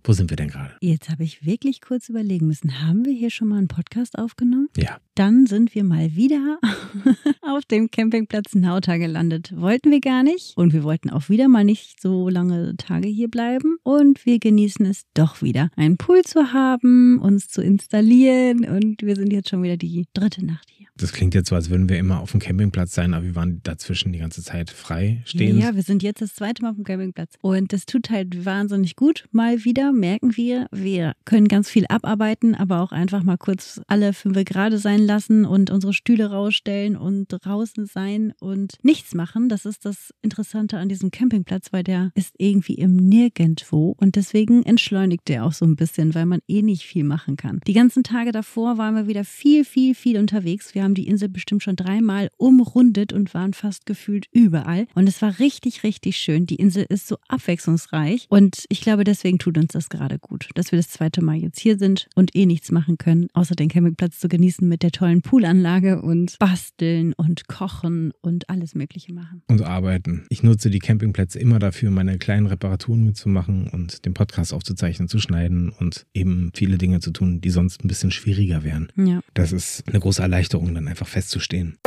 Wo 0.10 0.14
sind 0.14 0.32
wir 0.32 0.38
denn 0.38 0.48
gerade? 0.48 0.74
Jetzt 0.82 1.08
habe 1.12 1.24
ich 1.24 1.46
wirklich 1.46 1.82
kurz 1.82 2.10
überlegen 2.10 2.48
müssen. 2.48 2.82
Haben 2.82 3.06
wir 3.06 3.14
hier 3.14 3.30
schon 3.30 3.48
mal 3.48 3.60
einen 3.60 3.68
Podcast 3.68 4.18
aufgenommen? 4.18 4.68
Ja. 4.76 4.98
Dann 5.14 5.46
sind 5.46 5.76
wir 5.76 5.84
mal 5.84 6.16
wieder 6.16 6.58
auf 7.44 7.64
dem 7.66 7.92
Campingplatz 7.92 8.56
Nauta 8.56 8.98
gelandet. 8.98 9.54
Wollten 9.56 9.92
wir 9.92 10.00
gar 10.00 10.24
nicht. 10.24 10.58
Und 10.58 10.74
wir 10.74 10.84
wollten 10.84 11.12
auch 11.12 11.30
wieder 11.30 11.48
mal 11.48 11.64
nicht 11.64 12.02
so 12.02 12.28
lange 12.28 12.76
Tage 12.78 13.08
hier 13.08 13.28
bleiben. 13.30 13.78
Und 13.84 14.26
wir 14.26 14.40
genießen 14.40 14.84
es 14.88 15.04
doch 15.14 15.44
wieder, 15.44 15.70
einen 15.76 15.98
Pool 15.98 16.24
zu 16.24 16.54
haben, 16.54 17.20
uns 17.20 17.48
zu 17.48 17.62
installieren. 17.62 18.68
Und 18.68 19.04
wir 19.04 19.16
sind 19.16 19.32
jetzt 19.32 19.50
schon 19.50 19.62
wieder 19.62 19.78
die 19.78 20.08
dritte 20.16 20.44
Nacht 20.44 20.72
hier. 20.72 20.79
Das 21.00 21.14
klingt 21.14 21.36
jetzt 21.36 21.50
so, 21.50 21.56
als 21.56 21.70
würden 21.70 21.90
wir 21.90 21.98
immer 21.98 22.20
auf 22.20 22.32
dem 22.32 22.40
Campingplatz 22.40 22.94
sein, 22.94 23.14
aber 23.14 23.26
wir 23.26 23.36
waren 23.36 23.62
dazwischen 23.64 24.12
die 24.12 24.20
ganze 24.20 24.42
Zeit 24.44 24.70
frei 24.70 25.22
stehen. 25.26 25.60
Ja, 25.60 25.76
wir 25.76 25.84
sind 25.84 26.04
jetzt 26.04 26.22
das 26.22 26.36
zweite 26.36 26.62
Mal 26.62 26.70
auf 26.72 26.76
dem 26.76 26.84
Campingplatz. 26.84 27.34
Und 27.42 27.74
das 27.74 27.86
tut 27.86 28.10
halt 28.10 28.46
wahnsinnig 28.46 28.96
gut. 28.96 29.26
Mal 29.32 29.64
wieder 29.64 29.92
merken 29.92 30.36
wir, 30.38 30.68
wir 30.72 31.14
können 31.26 31.48
ganz 31.48 31.70
viel 31.70 31.86
abarbeiten, 31.88 32.56
aber 32.56 32.82
auch 32.82 32.92
einfach 32.92 33.24
mal 33.24 33.38
kurz 33.38 33.82
alle 33.88 34.14
fünf 34.14 34.30
gerade 34.46 34.78
sein 34.78 35.02
lassen 35.02 35.46
und 35.46 35.72
unsere 35.72 35.94
Stühle 35.94 36.30
rausstellen 36.30 36.96
und 36.96 37.28
draußen 37.30 37.86
sein 37.86 38.34
und 38.40 38.76
nichts 38.84 39.16
machen. 39.16 39.50
Das 39.50 39.66
ist 39.66 39.86
das 39.86 40.14
Interessante 40.22 40.78
an 40.78 40.90
diesem 40.90 41.12
Campingplatz, 41.12 41.74
weil 41.74 41.84
der 41.84 42.12
ist 42.16 42.36
irgendwie 42.38 42.76
im 42.76 42.96
Nirgendwo 42.96 43.96
und 43.98 44.16
deswegen 44.16 44.64
entschleunigt 44.64 45.28
der 45.28 45.46
auch 45.46 45.54
so 45.54 45.66
ein 45.66 45.76
bisschen, 45.76 46.14
weil 46.14 46.26
man 46.26 46.40
eh 46.48 46.62
nicht 46.62 46.84
viel 46.84 47.04
machen 47.04 47.38
kann. 47.38 47.60
Die 47.66 47.74
ganzen 47.74 48.04
Tage 48.04 48.32
davor 48.32 48.78
waren 48.78 48.96
wir 48.96 49.08
wieder 49.08 49.24
viel, 49.24 49.66
viel, 49.66 49.96
viel 49.96 50.18
unterwegs. 50.18 50.76
Wir 50.76 50.84
haben 50.84 50.89
die 50.96 51.08
Insel 51.08 51.30
bestimmt 51.30 51.64
schon 51.64 51.76
dreimal 51.76 52.30
umrundet 52.38 53.14
und 53.14 53.34
waren 53.34 53.54
fast 53.54 53.86
gefühlt 53.86 54.28
überall. 54.32 54.88
Und 54.96 55.08
es 55.08 55.22
war 55.22 55.40
richtig, 55.40 55.84
richtig 55.84 56.18
schön. 56.18 56.46
Die 56.46 56.56
Insel 56.56 56.86
ist 56.90 57.08
so 57.08 57.18
abwechslungsreich. 57.28 58.26
Und 58.30 58.66
ich 58.70 58.82
glaube, 58.82 59.04
deswegen 59.04 59.40
tut 59.40 59.58
uns 59.58 59.74
das 59.74 59.90
gerade 59.90 60.20
gut, 60.20 60.50
dass 60.56 60.72
wir 60.72 60.78
das 60.78 60.90
zweite 60.90 61.22
Mal 61.22 61.38
jetzt 61.38 61.60
hier 61.60 61.78
sind 61.78 62.08
und 62.16 62.36
eh 62.36 62.46
nichts 62.46 62.72
machen 62.72 62.98
können, 62.98 63.28
außer 63.34 63.56
den 63.56 63.70
Campingplatz 63.70 64.20
zu 64.20 64.28
genießen 64.28 64.68
mit 64.68 64.84
der 64.84 64.92
tollen 64.92 65.22
Poolanlage 65.22 66.02
und 66.02 66.38
basteln 66.40 67.14
und 67.14 67.48
kochen 67.48 68.12
und 68.22 68.50
alles 68.50 68.76
Mögliche 68.76 69.14
machen. 69.14 69.42
Und 69.48 69.62
arbeiten. 69.62 70.26
Ich 70.30 70.44
nutze 70.44 70.70
die 70.70 70.80
Campingplätze 70.80 71.40
immer 71.40 71.60
dafür, 71.60 71.92
meine 71.92 72.18
kleinen 72.18 72.48
Reparaturen 72.48 73.04
mitzumachen 73.04 73.68
und 73.68 74.06
den 74.06 74.14
Podcast 74.14 74.54
aufzuzeichnen, 74.54 75.08
zu 75.08 75.20
schneiden 75.20 75.70
und 75.70 76.06
eben 76.14 76.52
viele 76.54 76.78
Dinge 76.78 77.00
zu 77.00 77.12
tun, 77.12 77.42
die 77.42 77.50
sonst 77.50 77.84
ein 77.84 77.88
bisschen 77.88 78.12
schwieriger 78.12 78.64
wären. 78.64 78.92
Ja. 78.96 79.22
Das 79.34 79.52
ist 79.52 79.88
eine 79.88 80.00
große 80.00 80.22
Erleichterung 80.22 80.74
dann 80.80 80.88
einfach 80.88 81.08
festzustehen. 81.08 81.78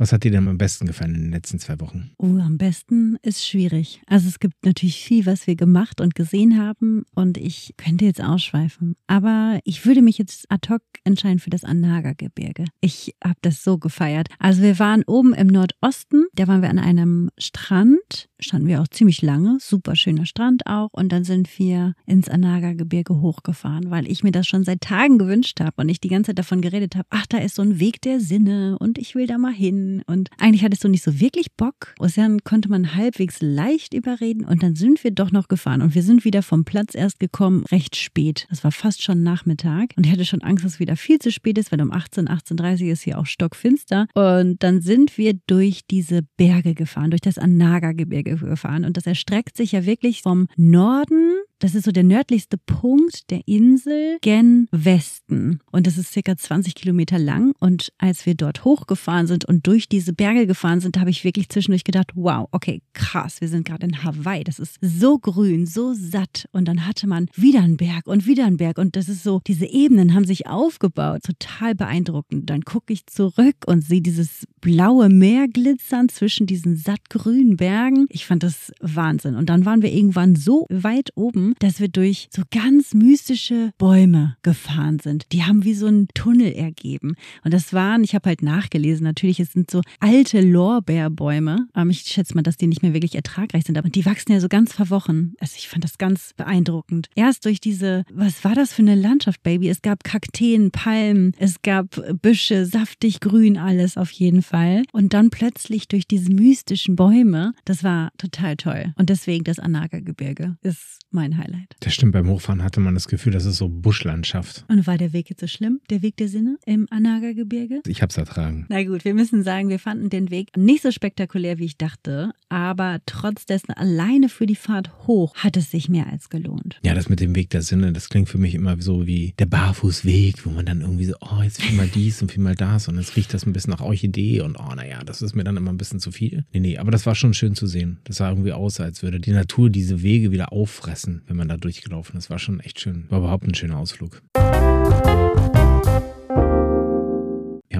Was 0.00 0.14
hat 0.14 0.24
dir 0.24 0.30
denn 0.30 0.48
am 0.48 0.56
besten 0.56 0.86
gefallen 0.86 1.14
in 1.14 1.20
den 1.24 1.32
letzten 1.32 1.58
zwei 1.58 1.78
Wochen? 1.78 2.12
Oh, 2.16 2.38
am 2.38 2.56
besten 2.56 3.18
ist 3.20 3.46
schwierig. 3.46 4.00
Also 4.06 4.28
es 4.28 4.38
gibt 4.38 4.64
natürlich 4.64 5.04
viel, 5.04 5.26
was 5.26 5.46
wir 5.46 5.56
gemacht 5.56 6.00
und 6.00 6.14
gesehen 6.14 6.58
haben 6.58 7.04
und 7.14 7.36
ich 7.36 7.74
könnte 7.76 8.06
jetzt 8.06 8.22
ausschweifen. 8.22 8.96
Aber 9.08 9.60
ich 9.64 9.84
würde 9.84 10.00
mich 10.00 10.16
jetzt 10.16 10.50
ad 10.50 10.72
hoc 10.72 10.80
entscheiden 11.04 11.38
für 11.38 11.50
das 11.50 11.64
Anaga-Gebirge. 11.64 12.64
Ich 12.80 13.14
habe 13.22 13.38
das 13.42 13.62
so 13.62 13.76
gefeiert. 13.76 14.28
Also 14.38 14.62
wir 14.62 14.78
waren 14.78 15.04
oben 15.04 15.34
im 15.34 15.48
Nordosten, 15.48 16.24
da 16.32 16.48
waren 16.48 16.62
wir 16.62 16.70
an 16.70 16.78
einem 16.78 17.28
Strand 17.36 18.29
standen 18.40 18.68
wir 18.68 18.80
auch 18.80 18.88
ziemlich 18.88 19.22
lange, 19.22 19.58
super 19.60 19.96
schöner 19.96 20.26
Strand 20.26 20.66
auch. 20.66 20.88
Und 20.92 21.10
dann 21.10 21.24
sind 21.24 21.58
wir 21.58 21.94
ins 22.06 22.28
Anaga-Gebirge 22.28 23.20
hochgefahren, 23.20 23.90
weil 23.90 24.10
ich 24.10 24.22
mir 24.22 24.32
das 24.32 24.46
schon 24.46 24.64
seit 24.64 24.80
Tagen 24.80 25.18
gewünscht 25.18 25.60
habe 25.60 25.82
und 25.82 25.88
ich 25.88 26.00
die 26.00 26.08
ganze 26.08 26.28
Zeit 26.28 26.38
davon 26.38 26.60
geredet 26.60 26.96
habe, 26.96 27.06
ach, 27.10 27.26
da 27.26 27.38
ist 27.38 27.56
so 27.56 27.62
ein 27.62 27.80
Weg 27.80 28.00
der 28.02 28.20
Sinne 28.20 28.78
und 28.78 28.98
ich 28.98 29.14
will 29.14 29.26
da 29.26 29.38
mal 29.38 29.52
hin. 29.52 30.02
Und 30.06 30.30
eigentlich 30.38 30.64
hattest 30.64 30.84
du 30.84 30.88
nicht 30.88 31.02
so 31.02 31.20
wirklich 31.20 31.52
Bock. 31.56 31.94
Ozean 31.98 32.42
konnte 32.44 32.68
man 32.68 32.94
halbwegs 32.94 33.38
leicht 33.40 33.94
überreden 33.94 34.44
und 34.44 34.62
dann 34.62 34.74
sind 34.74 35.02
wir 35.04 35.10
doch 35.10 35.30
noch 35.30 35.48
gefahren 35.48 35.82
und 35.82 35.94
wir 35.94 36.02
sind 36.02 36.24
wieder 36.24 36.42
vom 36.42 36.64
Platz 36.64 36.94
erst 36.94 37.20
gekommen, 37.20 37.64
recht 37.70 37.96
spät. 37.96 38.46
Das 38.50 38.64
war 38.64 38.72
fast 38.72 39.02
schon 39.02 39.22
Nachmittag 39.22 39.92
und 39.96 40.06
ich 40.06 40.12
hatte 40.12 40.24
schon 40.24 40.42
Angst, 40.42 40.64
dass 40.64 40.74
es 40.74 40.80
wieder 40.80 40.96
viel 40.96 41.18
zu 41.18 41.30
spät 41.30 41.58
ist, 41.58 41.72
weil 41.72 41.80
um 41.82 41.92
18, 41.92 42.28
18.30 42.28 42.84
Uhr 42.86 42.92
ist 42.92 43.02
hier 43.02 43.18
auch 43.18 43.26
stockfinster. 43.26 44.06
Und 44.14 44.62
dann 44.62 44.80
sind 44.80 45.18
wir 45.18 45.34
durch 45.46 45.82
diese 45.90 46.22
Berge 46.36 46.74
gefahren, 46.74 47.10
durch 47.10 47.20
das 47.20 47.38
Anaga-Gebirge 47.38 48.29
gefahren. 48.36 48.84
Und 48.84 48.96
das 48.96 49.06
erstreckt 49.06 49.56
sich 49.56 49.72
ja 49.72 49.84
wirklich 49.86 50.22
vom 50.22 50.48
Norden 50.56 51.40
das 51.60 51.74
ist 51.74 51.84
so 51.84 51.92
der 51.92 52.02
nördlichste 52.02 52.56
Punkt 52.58 53.30
der 53.30 53.42
Insel 53.46 54.18
gen 54.22 54.66
Westen. 54.72 55.60
Und 55.70 55.86
das 55.86 55.98
ist 55.98 56.12
circa 56.12 56.36
20 56.36 56.74
Kilometer 56.74 57.18
lang. 57.18 57.52
Und 57.60 57.92
als 57.98 58.26
wir 58.26 58.34
dort 58.34 58.64
hochgefahren 58.64 59.26
sind 59.26 59.44
und 59.44 59.66
durch 59.66 59.88
diese 59.88 60.12
Berge 60.12 60.46
gefahren 60.46 60.80
sind, 60.80 60.98
habe 60.98 61.10
ich 61.10 61.22
wirklich 61.22 61.48
zwischendurch 61.48 61.84
gedacht, 61.84 62.12
wow, 62.14 62.48
okay, 62.50 62.82
krass, 62.94 63.40
wir 63.40 63.48
sind 63.48 63.66
gerade 63.66 63.86
in 63.86 64.02
Hawaii. 64.02 64.42
Das 64.42 64.58
ist 64.58 64.78
so 64.80 65.18
grün, 65.18 65.66
so 65.66 65.92
satt. 65.94 66.46
Und 66.52 66.66
dann 66.66 66.86
hatte 66.86 67.06
man 67.06 67.28
wieder 67.34 67.60
einen 67.60 67.76
Berg 67.76 68.06
und 68.06 68.26
wieder 68.26 68.46
einen 68.46 68.56
Berg. 68.56 68.78
Und 68.78 68.96
das 68.96 69.08
ist 69.08 69.22
so, 69.22 69.40
diese 69.46 69.66
Ebenen 69.66 70.14
haben 70.14 70.24
sich 70.24 70.46
aufgebaut. 70.46 71.22
Total 71.24 71.74
beeindruckend. 71.74 72.48
Dann 72.48 72.62
gucke 72.62 72.92
ich 72.92 73.06
zurück 73.06 73.56
und 73.66 73.84
sehe 73.84 74.00
dieses 74.00 74.46
blaue 74.62 75.10
Meer 75.10 75.46
glitzern 75.46 76.08
zwischen 76.08 76.46
diesen 76.46 76.76
sattgrünen 76.76 77.56
Bergen. 77.56 78.06
Ich 78.08 78.24
fand 78.24 78.42
das 78.42 78.72
Wahnsinn. 78.80 79.34
Und 79.34 79.50
dann 79.50 79.66
waren 79.66 79.82
wir 79.82 79.92
irgendwann 79.92 80.36
so 80.36 80.66
weit 80.70 81.10
oben, 81.16 81.49
dass 81.58 81.80
wir 81.80 81.88
durch 81.88 82.28
so 82.34 82.42
ganz 82.50 82.94
mystische 82.94 83.72
Bäume 83.78 84.36
gefahren 84.42 84.98
sind. 84.98 85.26
Die 85.32 85.44
haben 85.44 85.64
wie 85.64 85.74
so 85.74 85.86
einen 85.86 86.08
Tunnel 86.14 86.52
ergeben. 86.52 87.14
Und 87.44 87.52
das 87.52 87.72
waren, 87.72 88.04
ich 88.04 88.14
habe 88.14 88.28
halt 88.28 88.42
nachgelesen, 88.42 89.04
natürlich, 89.04 89.40
es 89.40 89.52
sind 89.52 89.70
so 89.70 89.82
alte 89.98 90.40
Lorbeerbäume. 90.40 91.68
Ähm, 91.74 91.90
ich 91.90 92.02
schätze 92.02 92.34
mal, 92.34 92.42
dass 92.42 92.56
die 92.56 92.66
nicht 92.66 92.82
mehr 92.82 92.94
wirklich 92.94 93.14
ertragreich 93.14 93.64
sind, 93.64 93.78
aber 93.78 93.90
die 93.90 94.06
wachsen 94.06 94.32
ja 94.32 94.40
so 94.40 94.48
ganz 94.48 94.72
verwochen. 94.72 95.34
Also 95.40 95.54
ich 95.56 95.68
fand 95.68 95.84
das 95.84 95.98
ganz 95.98 96.32
beeindruckend. 96.36 97.08
Erst 97.14 97.44
durch 97.44 97.60
diese, 97.60 98.04
was 98.12 98.44
war 98.44 98.54
das 98.54 98.72
für 98.72 98.82
eine 98.82 98.94
Landschaft, 98.94 99.42
Baby? 99.42 99.68
Es 99.68 99.82
gab 99.82 100.04
Kakteen, 100.04 100.70
Palmen, 100.70 101.34
es 101.38 101.62
gab 101.62 102.00
Büsche, 102.22 102.66
saftig 102.66 103.20
grün, 103.20 103.56
alles 103.56 103.96
auf 103.96 104.10
jeden 104.10 104.42
Fall. 104.42 104.82
Und 104.92 105.12
dann 105.14 105.30
plötzlich 105.30 105.88
durch 105.88 106.06
diese 106.06 106.30
mystischen 106.30 106.96
Bäume, 106.96 107.52
das 107.64 107.84
war 107.84 108.12
total 108.18 108.56
toll. 108.56 108.94
Und 108.96 109.10
deswegen 109.10 109.44
das 109.44 109.58
Anaga-Gebirge 109.58 110.56
ist 110.62 111.00
mein 111.10 111.36
Highlight. 111.40 111.74
Das 111.80 111.94
stimmt, 111.94 112.12
beim 112.12 112.28
Hochfahren 112.28 112.62
hatte 112.62 112.80
man 112.80 112.94
das 112.94 113.08
Gefühl, 113.08 113.32
das 113.32 113.44
ist 113.44 113.56
so 113.56 113.68
Buschlandschaft. 113.68 114.64
Und 114.68 114.86
war 114.86 114.98
der 114.98 115.12
Weg 115.12 115.30
jetzt 115.30 115.40
so 115.40 115.46
schlimm? 115.46 115.80
Der 115.90 116.02
Weg 116.02 116.16
der 116.16 116.28
Sinne 116.28 116.58
im 116.66 116.86
Anaga-Gebirge? 116.90 117.80
Ich 117.86 118.02
hab's 118.02 118.16
ertragen. 118.16 118.66
Na 118.68 118.82
gut, 118.84 119.04
wir 119.04 119.14
müssen 119.14 119.42
sagen, 119.42 119.68
wir 119.68 119.78
fanden 119.78 120.10
den 120.10 120.30
Weg 120.30 120.56
nicht 120.56 120.82
so 120.82 120.90
spektakulär, 120.90 121.58
wie 121.58 121.64
ich 121.64 121.76
dachte, 121.76 122.32
aber 122.48 122.98
trotz 123.06 123.46
dessen 123.46 123.72
alleine 123.72 124.28
für 124.28 124.46
die 124.46 124.56
Fahrt 124.56 125.06
hoch 125.06 125.34
hat 125.36 125.56
es 125.56 125.70
sich 125.70 125.88
mehr 125.88 126.06
als 126.08 126.28
gelohnt. 126.28 126.78
Ja, 126.82 126.94
das 126.94 127.08
mit 127.08 127.20
dem 127.20 127.34
Weg 127.34 127.50
der 127.50 127.62
Sinne, 127.62 127.92
das 127.92 128.08
klingt 128.08 128.28
für 128.28 128.38
mich 128.38 128.54
immer 128.54 128.80
so 128.80 129.06
wie 129.06 129.34
der 129.38 129.46
Barfußweg, 129.46 130.44
wo 130.44 130.50
man 130.50 130.66
dann 130.66 130.80
irgendwie 130.80 131.04
so, 131.04 131.14
oh, 131.20 131.42
jetzt 131.42 131.62
viel 131.62 131.76
mal 131.76 131.88
dies 131.88 132.20
und 132.22 132.32
viel 132.32 132.42
mal 132.42 132.54
das 132.54 132.88
und 132.88 132.96
jetzt 132.98 133.16
riecht 133.16 133.32
das 133.32 133.46
ein 133.46 133.52
bisschen 133.52 133.72
nach 133.72 133.80
Orchidee 133.80 134.40
und 134.42 134.56
oh, 134.58 134.74
naja, 134.74 135.02
das 135.04 135.22
ist 135.22 135.34
mir 135.34 135.44
dann 135.44 135.56
immer 135.56 135.70
ein 135.70 135.78
bisschen 135.78 136.00
zu 136.00 136.12
viel. 136.12 136.44
Nee, 136.52 136.60
nee, 136.60 136.78
aber 136.78 136.90
das 136.90 137.06
war 137.06 137.14
schon 137.14 137.34
schön 137.34 137.54
zu 137.54 137.66
sehen. 137.66 137.98
Das 138.04 138.16
sah 138.16 138.28
irgendwie 138.28 138.52
aus, 138.52 138.80
als 138.80 139.02
würde 139.02 139.20
die 139.20 139.32
Natur 139.32 139.70
diese 139.70 140.02
Wege 140.02 140.32
wieder 140.32 140.52
auffressen 140.52 141.22
wenn 141.30 141.36
man 141.36 141.48
da 141.48 141.56
durchgelaufen 141.56 142.18
ist. 142.18 142.28
War 142.28 142.38
schon 142.38 142.60
echt 142.60 142.80
schön. 142.80 143.06
War 143.08 143.20
überhaupt 143.20 143.46
ein 143.46 143.54
schöner 143.54 143.78
Ausflug 143.78 144.20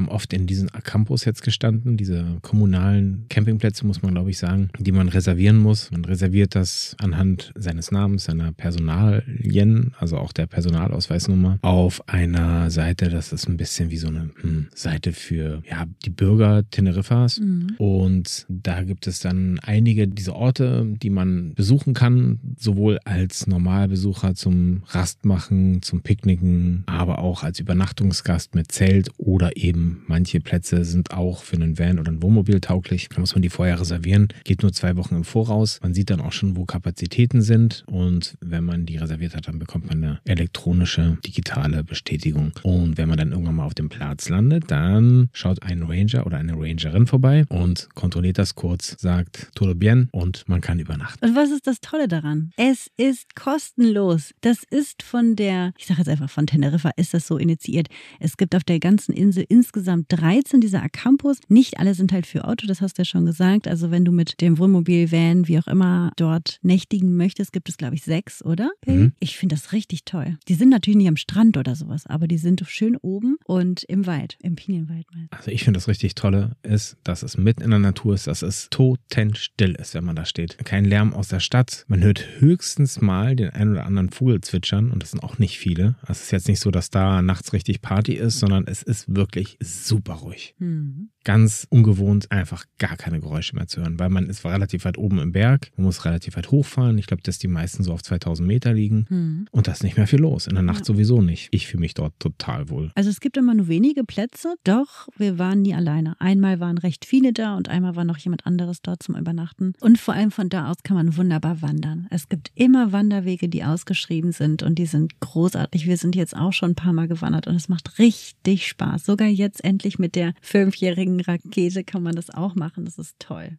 haben 0.00 0.08
oft 0.08 0.32
in 0.32 0.46
diesen 0.46 0.70
Campus 0.70 1.24
jetzt 1.24 1.42
gestanden, 1.42 1.96
diese 1.96 2.38
kommunalen 2.40 3.26
Campingplätze, 3.28 3.86
muss 3.86 4.02
man 4.02 4.12
glaube 4.12 4.30
ich 4.30 4.38
sagen, 4.38 4.70
die 4.78 4.92
man 4.92 5.08
reservieren 5.08 5.58
muss. 5.58 5.90
Man 5.90 6.04
reserviert 6.04 6.54
das 6.54 6.96
anhand 6.98 7.52
seines 7.54 7.90
Namens, 7.90 8.24
seiner 8.24 8.52
Personalien, 8.52 9.92
also 9.98 10.16
auch 10.16 10.32
der 10.32 10.46
Personalausweisnummer, 10.46 11.58
auf 11.60 12.08
einer 12.08 12.70
Seite, 12.70 13.10
das 13.10 13.32
ist 13.32 13.48
ein 13.48 13.58
bisschen 13.58 13.90
wie 13.90 13.98
so 13.98 14.08
eine 14.08 14.30
hm, 14.40 14.68
Seite 14.74 15.12
für 15.12 15.62
ja, 15.68 15.84
die 16.04 16.10
Bürger 16.10 16.64
Teneriffas. 16.70 17.40
Mhm. 17.40 17.74
Und 17.76 18.46
da 18.48 18.82
gibt 18.82 19.06
es 19.06 19.20
dann 19.20 19.58
einige 19.60 20.08
dieser 20.08 20.34
Orte, 20.34 20.86
die 21.02 21.10
man 21.10 21.52
besuchen 21.54 21.92
kann, 21.92 22.40
sowohl 22.56 22.98
als 23.04 23.46
Normalbesucher 23.46 24.34
zum 24.34 24.82
Rastmachen, 24.88 25.82
zum 25.82 26.00
Picknicken, 26.00 26.84
aber 26.86 27.18
auch 27.18 27.42
als 27.42 27.60
Übernachtungsgast 27.60 28.54
mit 28.54 28.72
Zelt 28.72 29.10
oder 29.18 29.56
eben 29.56 29.89
Manche 30.06 30.40
Plätze 30.40 30.84
sind 30.84 31.12
auch 31.12 31.42
für 31.42 31.56
einen 31.56 31.78
Van 31.78 31.98
oder 31.98 32.10
ein 32.10 32.22
Wohnmobil 32.22 32.60
tauglich. 32.60 33.08
Da 33.08 33.20
muss 33.20 33.34
man 33.34 33.42
die 33.42 33.50
vorher 33.50 33.80
reservieren. 33.80 34.28
Geht 34.44 34.62
nur 34.62 34.72
zwei 34.72 34.96
Wochen 34.96 35.16
im 35.16 35.24
Voraus. 35.24 35.78
Man 35.82 35.94
sieht 35.94 36.10
dann 36.10 36.20
auch 36.20 36.32
schon, 36.32 36.56
wo 36.56 36.64
Kapazitäten 36.64 37.42
sind. 37.42 37.84
Und 37.86 38.36
wenn 38.40 38.64
man 38.64 38.86
die 38.86 38.96
reserviert 38.96 39.34
hat, 39.34 39.48
dann 39.48 39.58
bekommt 39.58 39.88
man 39.88 40.02
eine 40.02 40.20
elektronische, 40.24 41.18
digitale 41.26 41.84
Bestätigung. 41.84 42.52
Und 42.62 42.98
wenn 42.98 43.08
man 43.08 43.18
dann 43.18 43.32
irgendwann 43.32 43.56
mal 43.56 43.66
auf 43.66 43.74
dem 43.74 43.88
Platz 43.88 44.28
landet, 44.28 44.70
dann 44.70 45.28
schaut 45.32 45.62
ein 45.62 45.82
Ranger 45.82 46.26
oder 46.26 46.38
eine 46.38 46.54
Rangerin 46.54 47.06
vorbei 47.06 47.44
und 47.48 47.88
kontrolliert 47.94 48.38
das 48.38 48.54
kurz, 48.54 48.96
sagt 48.98 49.50
todo 49.54 49.74
bien 49.74 50.08
und 50.12 50.48
man 50.48 50.60
kann 50.60 50.78
übernachten. 50.78 51.24
Und 51.24 51.36
was 51.36 51.50
ist 51.50 51.66
das 51.66 51.80
Tolle 51.80 52.08
daran? 52.08 52.52
Es 52.56 52.90
ist 52.96 53.34
kostenlos. 53.34 54.32
Das 54.40 54.62
ist 54.70 55.02
von 55.02 55.36
der, 55.36 55.72
ich 55.78 55.86
sage 55.86 56.00
jetzt 56.00 56.08
einfach 56.08 56.30
von 56.30 56.46
Teneriffa, 56.46 56.90
ist 56.96 57.14
das 57.14 57.26
so 57.26 57.36
initiiert. 57.36 57.88
Es 58.18 58.36
gibt 58.36 58.54
auf 58.54 58.64
der 58.64 58.78
ganzen 58.78 59.12
Insel 59.12 59.44
insgesamt 59.48 59.79
insgesamt 59.80 60.06
13 60.10 60.60
dieser 60.60 60.82
Acampus. 60.82 61.38
Nicht 61.48 61.78
alle 61.78 61.94
sind 61.94 62.12
halt 62.12 62.26
für 62.26 62.44
Auto, 62.44 62.66
das 62.66 62.82
hast 62.82 62.98
du 62.98 63.00
ja 63.00 63.04
schon 63.06 63.24
gesagt. 63.24 63.66
Also 63.66 63.90
wenn 63.90 64.04
du 64.04 64.12
mit 64.12 64.40
dem 64.42 64.58
Wohnmobil, 64.58 65.10
Van, 65.10 65.48
wie 65.48 65.58
auch 65.58 65.66
immer 65.66 66.12
dort 66.16 66.58
nächtigen 66.62 67.16
möchtest, 67.16 67.52
gibt 67.52 67.70
es 67.70 67.78
glaube 67.78 67.94
ich 67.94 68.02
sechs, 68.02 68.44
oder? 68.44 68.70
Mhm. 68.86 69.12
Ich 69.20 69.38
finde 69.38 69.54
das 69.54 69.72
richtig 69.72 70.04
toll. 70.04 70.36
Die 70.48 70.54
sind 70.54 70.68
natürlich 70.68 70.98
nicht 70.98 71.08
am 71.08 71.16
Strand 71.16 71.56
oder 71.56 71.74
sowas, 71.74 72.06
aber 72.06 72.28
die 72.28 72.36
sind 72.36 72.62
schön 72.68 72.96
oben 72.96 73.36
und 73.44 73.84
im 73.84 74.06
Wald, 74.06 74.36
im 74.42 74.54
Pinienwald. 74.54 75.06
Also 75.30 75.50
ich 75.50 75.64
finde 75.64 75.78
das 75.78 75.88
richtig 75.88 76.14
tolle 76.14 76.56
ist, 76.62 76.98
dass 77.02 77.22
es 77.22 77.38
mitten 77.38 77.62
in 77.62 77.70
der 77.70 77.78
Natur 77.78 78.14
ist, 78.14 78.26
dass 78.26 78.42
es 78.42 78.68
totenstill 78.70 79.76
ist, 79.76 79.94
wenn 79.94 80.04
man 80.04 80.16
da 80.16 80.26
steht. 80.26 80.58
Kein 80.64 80.84
Lärm 80.84 81.14
aus 81.14 81.28
der 81.28 81.40
Stadt. 81.40 81.86
Man 81.88 82.02
hört 82.02 82.22
höchstens 82.38 83.00
mal 83.00 83.34
den 83.34 83.50
einen 83.50 83.72
oder 83.72 83.86
anderen 83.86 84.10
Vogel 84.10 84.42
zwitschern 84.42 84.90
und 84.90 85.02
das 85.02 85.12
sind 85.12 85.22
auch 85.22 85.38
nicht 85.38 85.58
viele. 85.58 85.96
Also 86.02 86.12
es 86.12 86.22
ist 86.24 86.30
jetzt 86.32 86.48
nicht 86.48 86.60
so, 86.60 86.70
dass 86.70 86.90
da 86.90 87.22
nachts 87.22 87.54
richtig 87.54 87.80
Party 87.80 88.12
ist, 88.12 88.40
sondern 88.40 88.66
es 88.66 88.82
ist 88.82 89.14
wirklich 89.14 89.56
super 89.70 90.14
ruhig. 90.14 90.54
Mhm. 90.58 91.10
Ganz 91.24 91.66
ungewohnt, 91.70 92.32
einfach 92.32 92.64
gar 92.78 92.96
keine 92.96 93.20
Geräusche 93.20 93.54
mehr 93.54 93.66
zu 93.66 93.80
hören, 93.80 93.98
weil 93.98 94.08
man 94.08 94.26
ist 94.26 94.44
relativ 94.44 94.84
weit 94.84 94.96
oben 94.96 95.18
im 95.18 95.32
Berg, 95.32 95.70
man 95.76 95.84
muss 95.84 96.04
relativ 96.04 96.36
weit 96.36 96.50
hochfahren. 96.50 96.96
Ich 96.98 97.06
glaube, 97.06 97.22
dass 97.22 97.38
die 97.38 97.48
meisten 97.48 97.82
so 97.82 97.92
auf 97.92 98.02
2000 98.02 98.46
Meter 98.46 98.72
liegen 98.72 99.06
mhm. 99.08 99.46
und 99.50 99.68
da 99.68 99.72
ist 99.72 99.82
nicht 99.82 99.96
mehr 99.96 100.06
viel 100.06 100.20
los. 100.20 100.46
In 100.46 100.54
der 100.54 100.62
Nacht 100.62 100.80
ja. 100.80 100.84
sowieso 100.86 101.20
nicht. 101.20 101.48
Ich 101.52 101.66
fühle 101.66 101.82
mich 101.82 101.94
dort 101.94 102.18
total 102.18 102.70
wohl. 102.70 102.90
Also 102.94 103.10
es 103.10 103.20
gibt 103.20 103.36
immer 103.36 103.54
nur 103.54 103.68
wenige 103.68 104.04
Plätze, 104.04 104.54
doch 104.64 105.08
wir 105.16 105.38
waren 105.38 105.62
nie 105.62 105.74
alleine. 105.74 106.18
Einmal 106.20 106.58
waren 106.58 106.78
recht 106.78 107.04
viele 107.04 107.32
da 107.32 107.56
und 107.56 107.68
einmal 107.68 107.96
war 107.96 108.04
noch 108.04 108.18
jemand 108.18 108.46
anderes 108.46 108.80
dort 108.82 109.02
zum 109.02 109.14
Übernachten. 109.14 109.74
Und 109.80 109.98
vor 109.98 110.14
allem 110.14 110.30
von 110.30 110.48
da 110.48 110.70
aus 110.70 110.78
kann 110.82 110.96
man 110.96 111.16
wunderbar 111.16 111.60
wandern. 111.60 112.06
Es 112.10 112.28
gibt 112.28 112.50
immer 112.54 112.92
Wanderwege, 112.92 113.48
die 113.48 113.62
ausgeschrieben 113.62 114.32
sind 114.32 114.62
und 114.62 114.76
die 114.76 114.86
sind 114.86 115.20
großartig. 115.20 115.86
Wir 115.86 115.98
sind 115.98 116.16
jetzt 116.16 116.34
auch 116.34 116.52
schon 116.52 116.70
ein 116.70 116.76
paar 116.76 116.94
Mal 116.94 117.08
gewandert 117.08 117.46
und 117.46 117.54
es 117.54 117.68
macht 117.68 117.98
richtig 117.98 118.66
Spaß. 118.66 119.04
Sogar 119.04 119.28
jetzt 119.28 119.50
jetzt 119.50 119.64
endlich 119.64 119.98
mit 119.98 120.14
der 120.14 120.34
fünfjährigen 120.40 121.09
Rakete 121.18 121.82
kann 121.82 122.04
man 122.04 122.14
das 122.14 122.30
auch 122.30 122.54
machen. 122.54 122.84
Das 122.84 122.98
ist 122.98 123.18
toll 123.18 123.58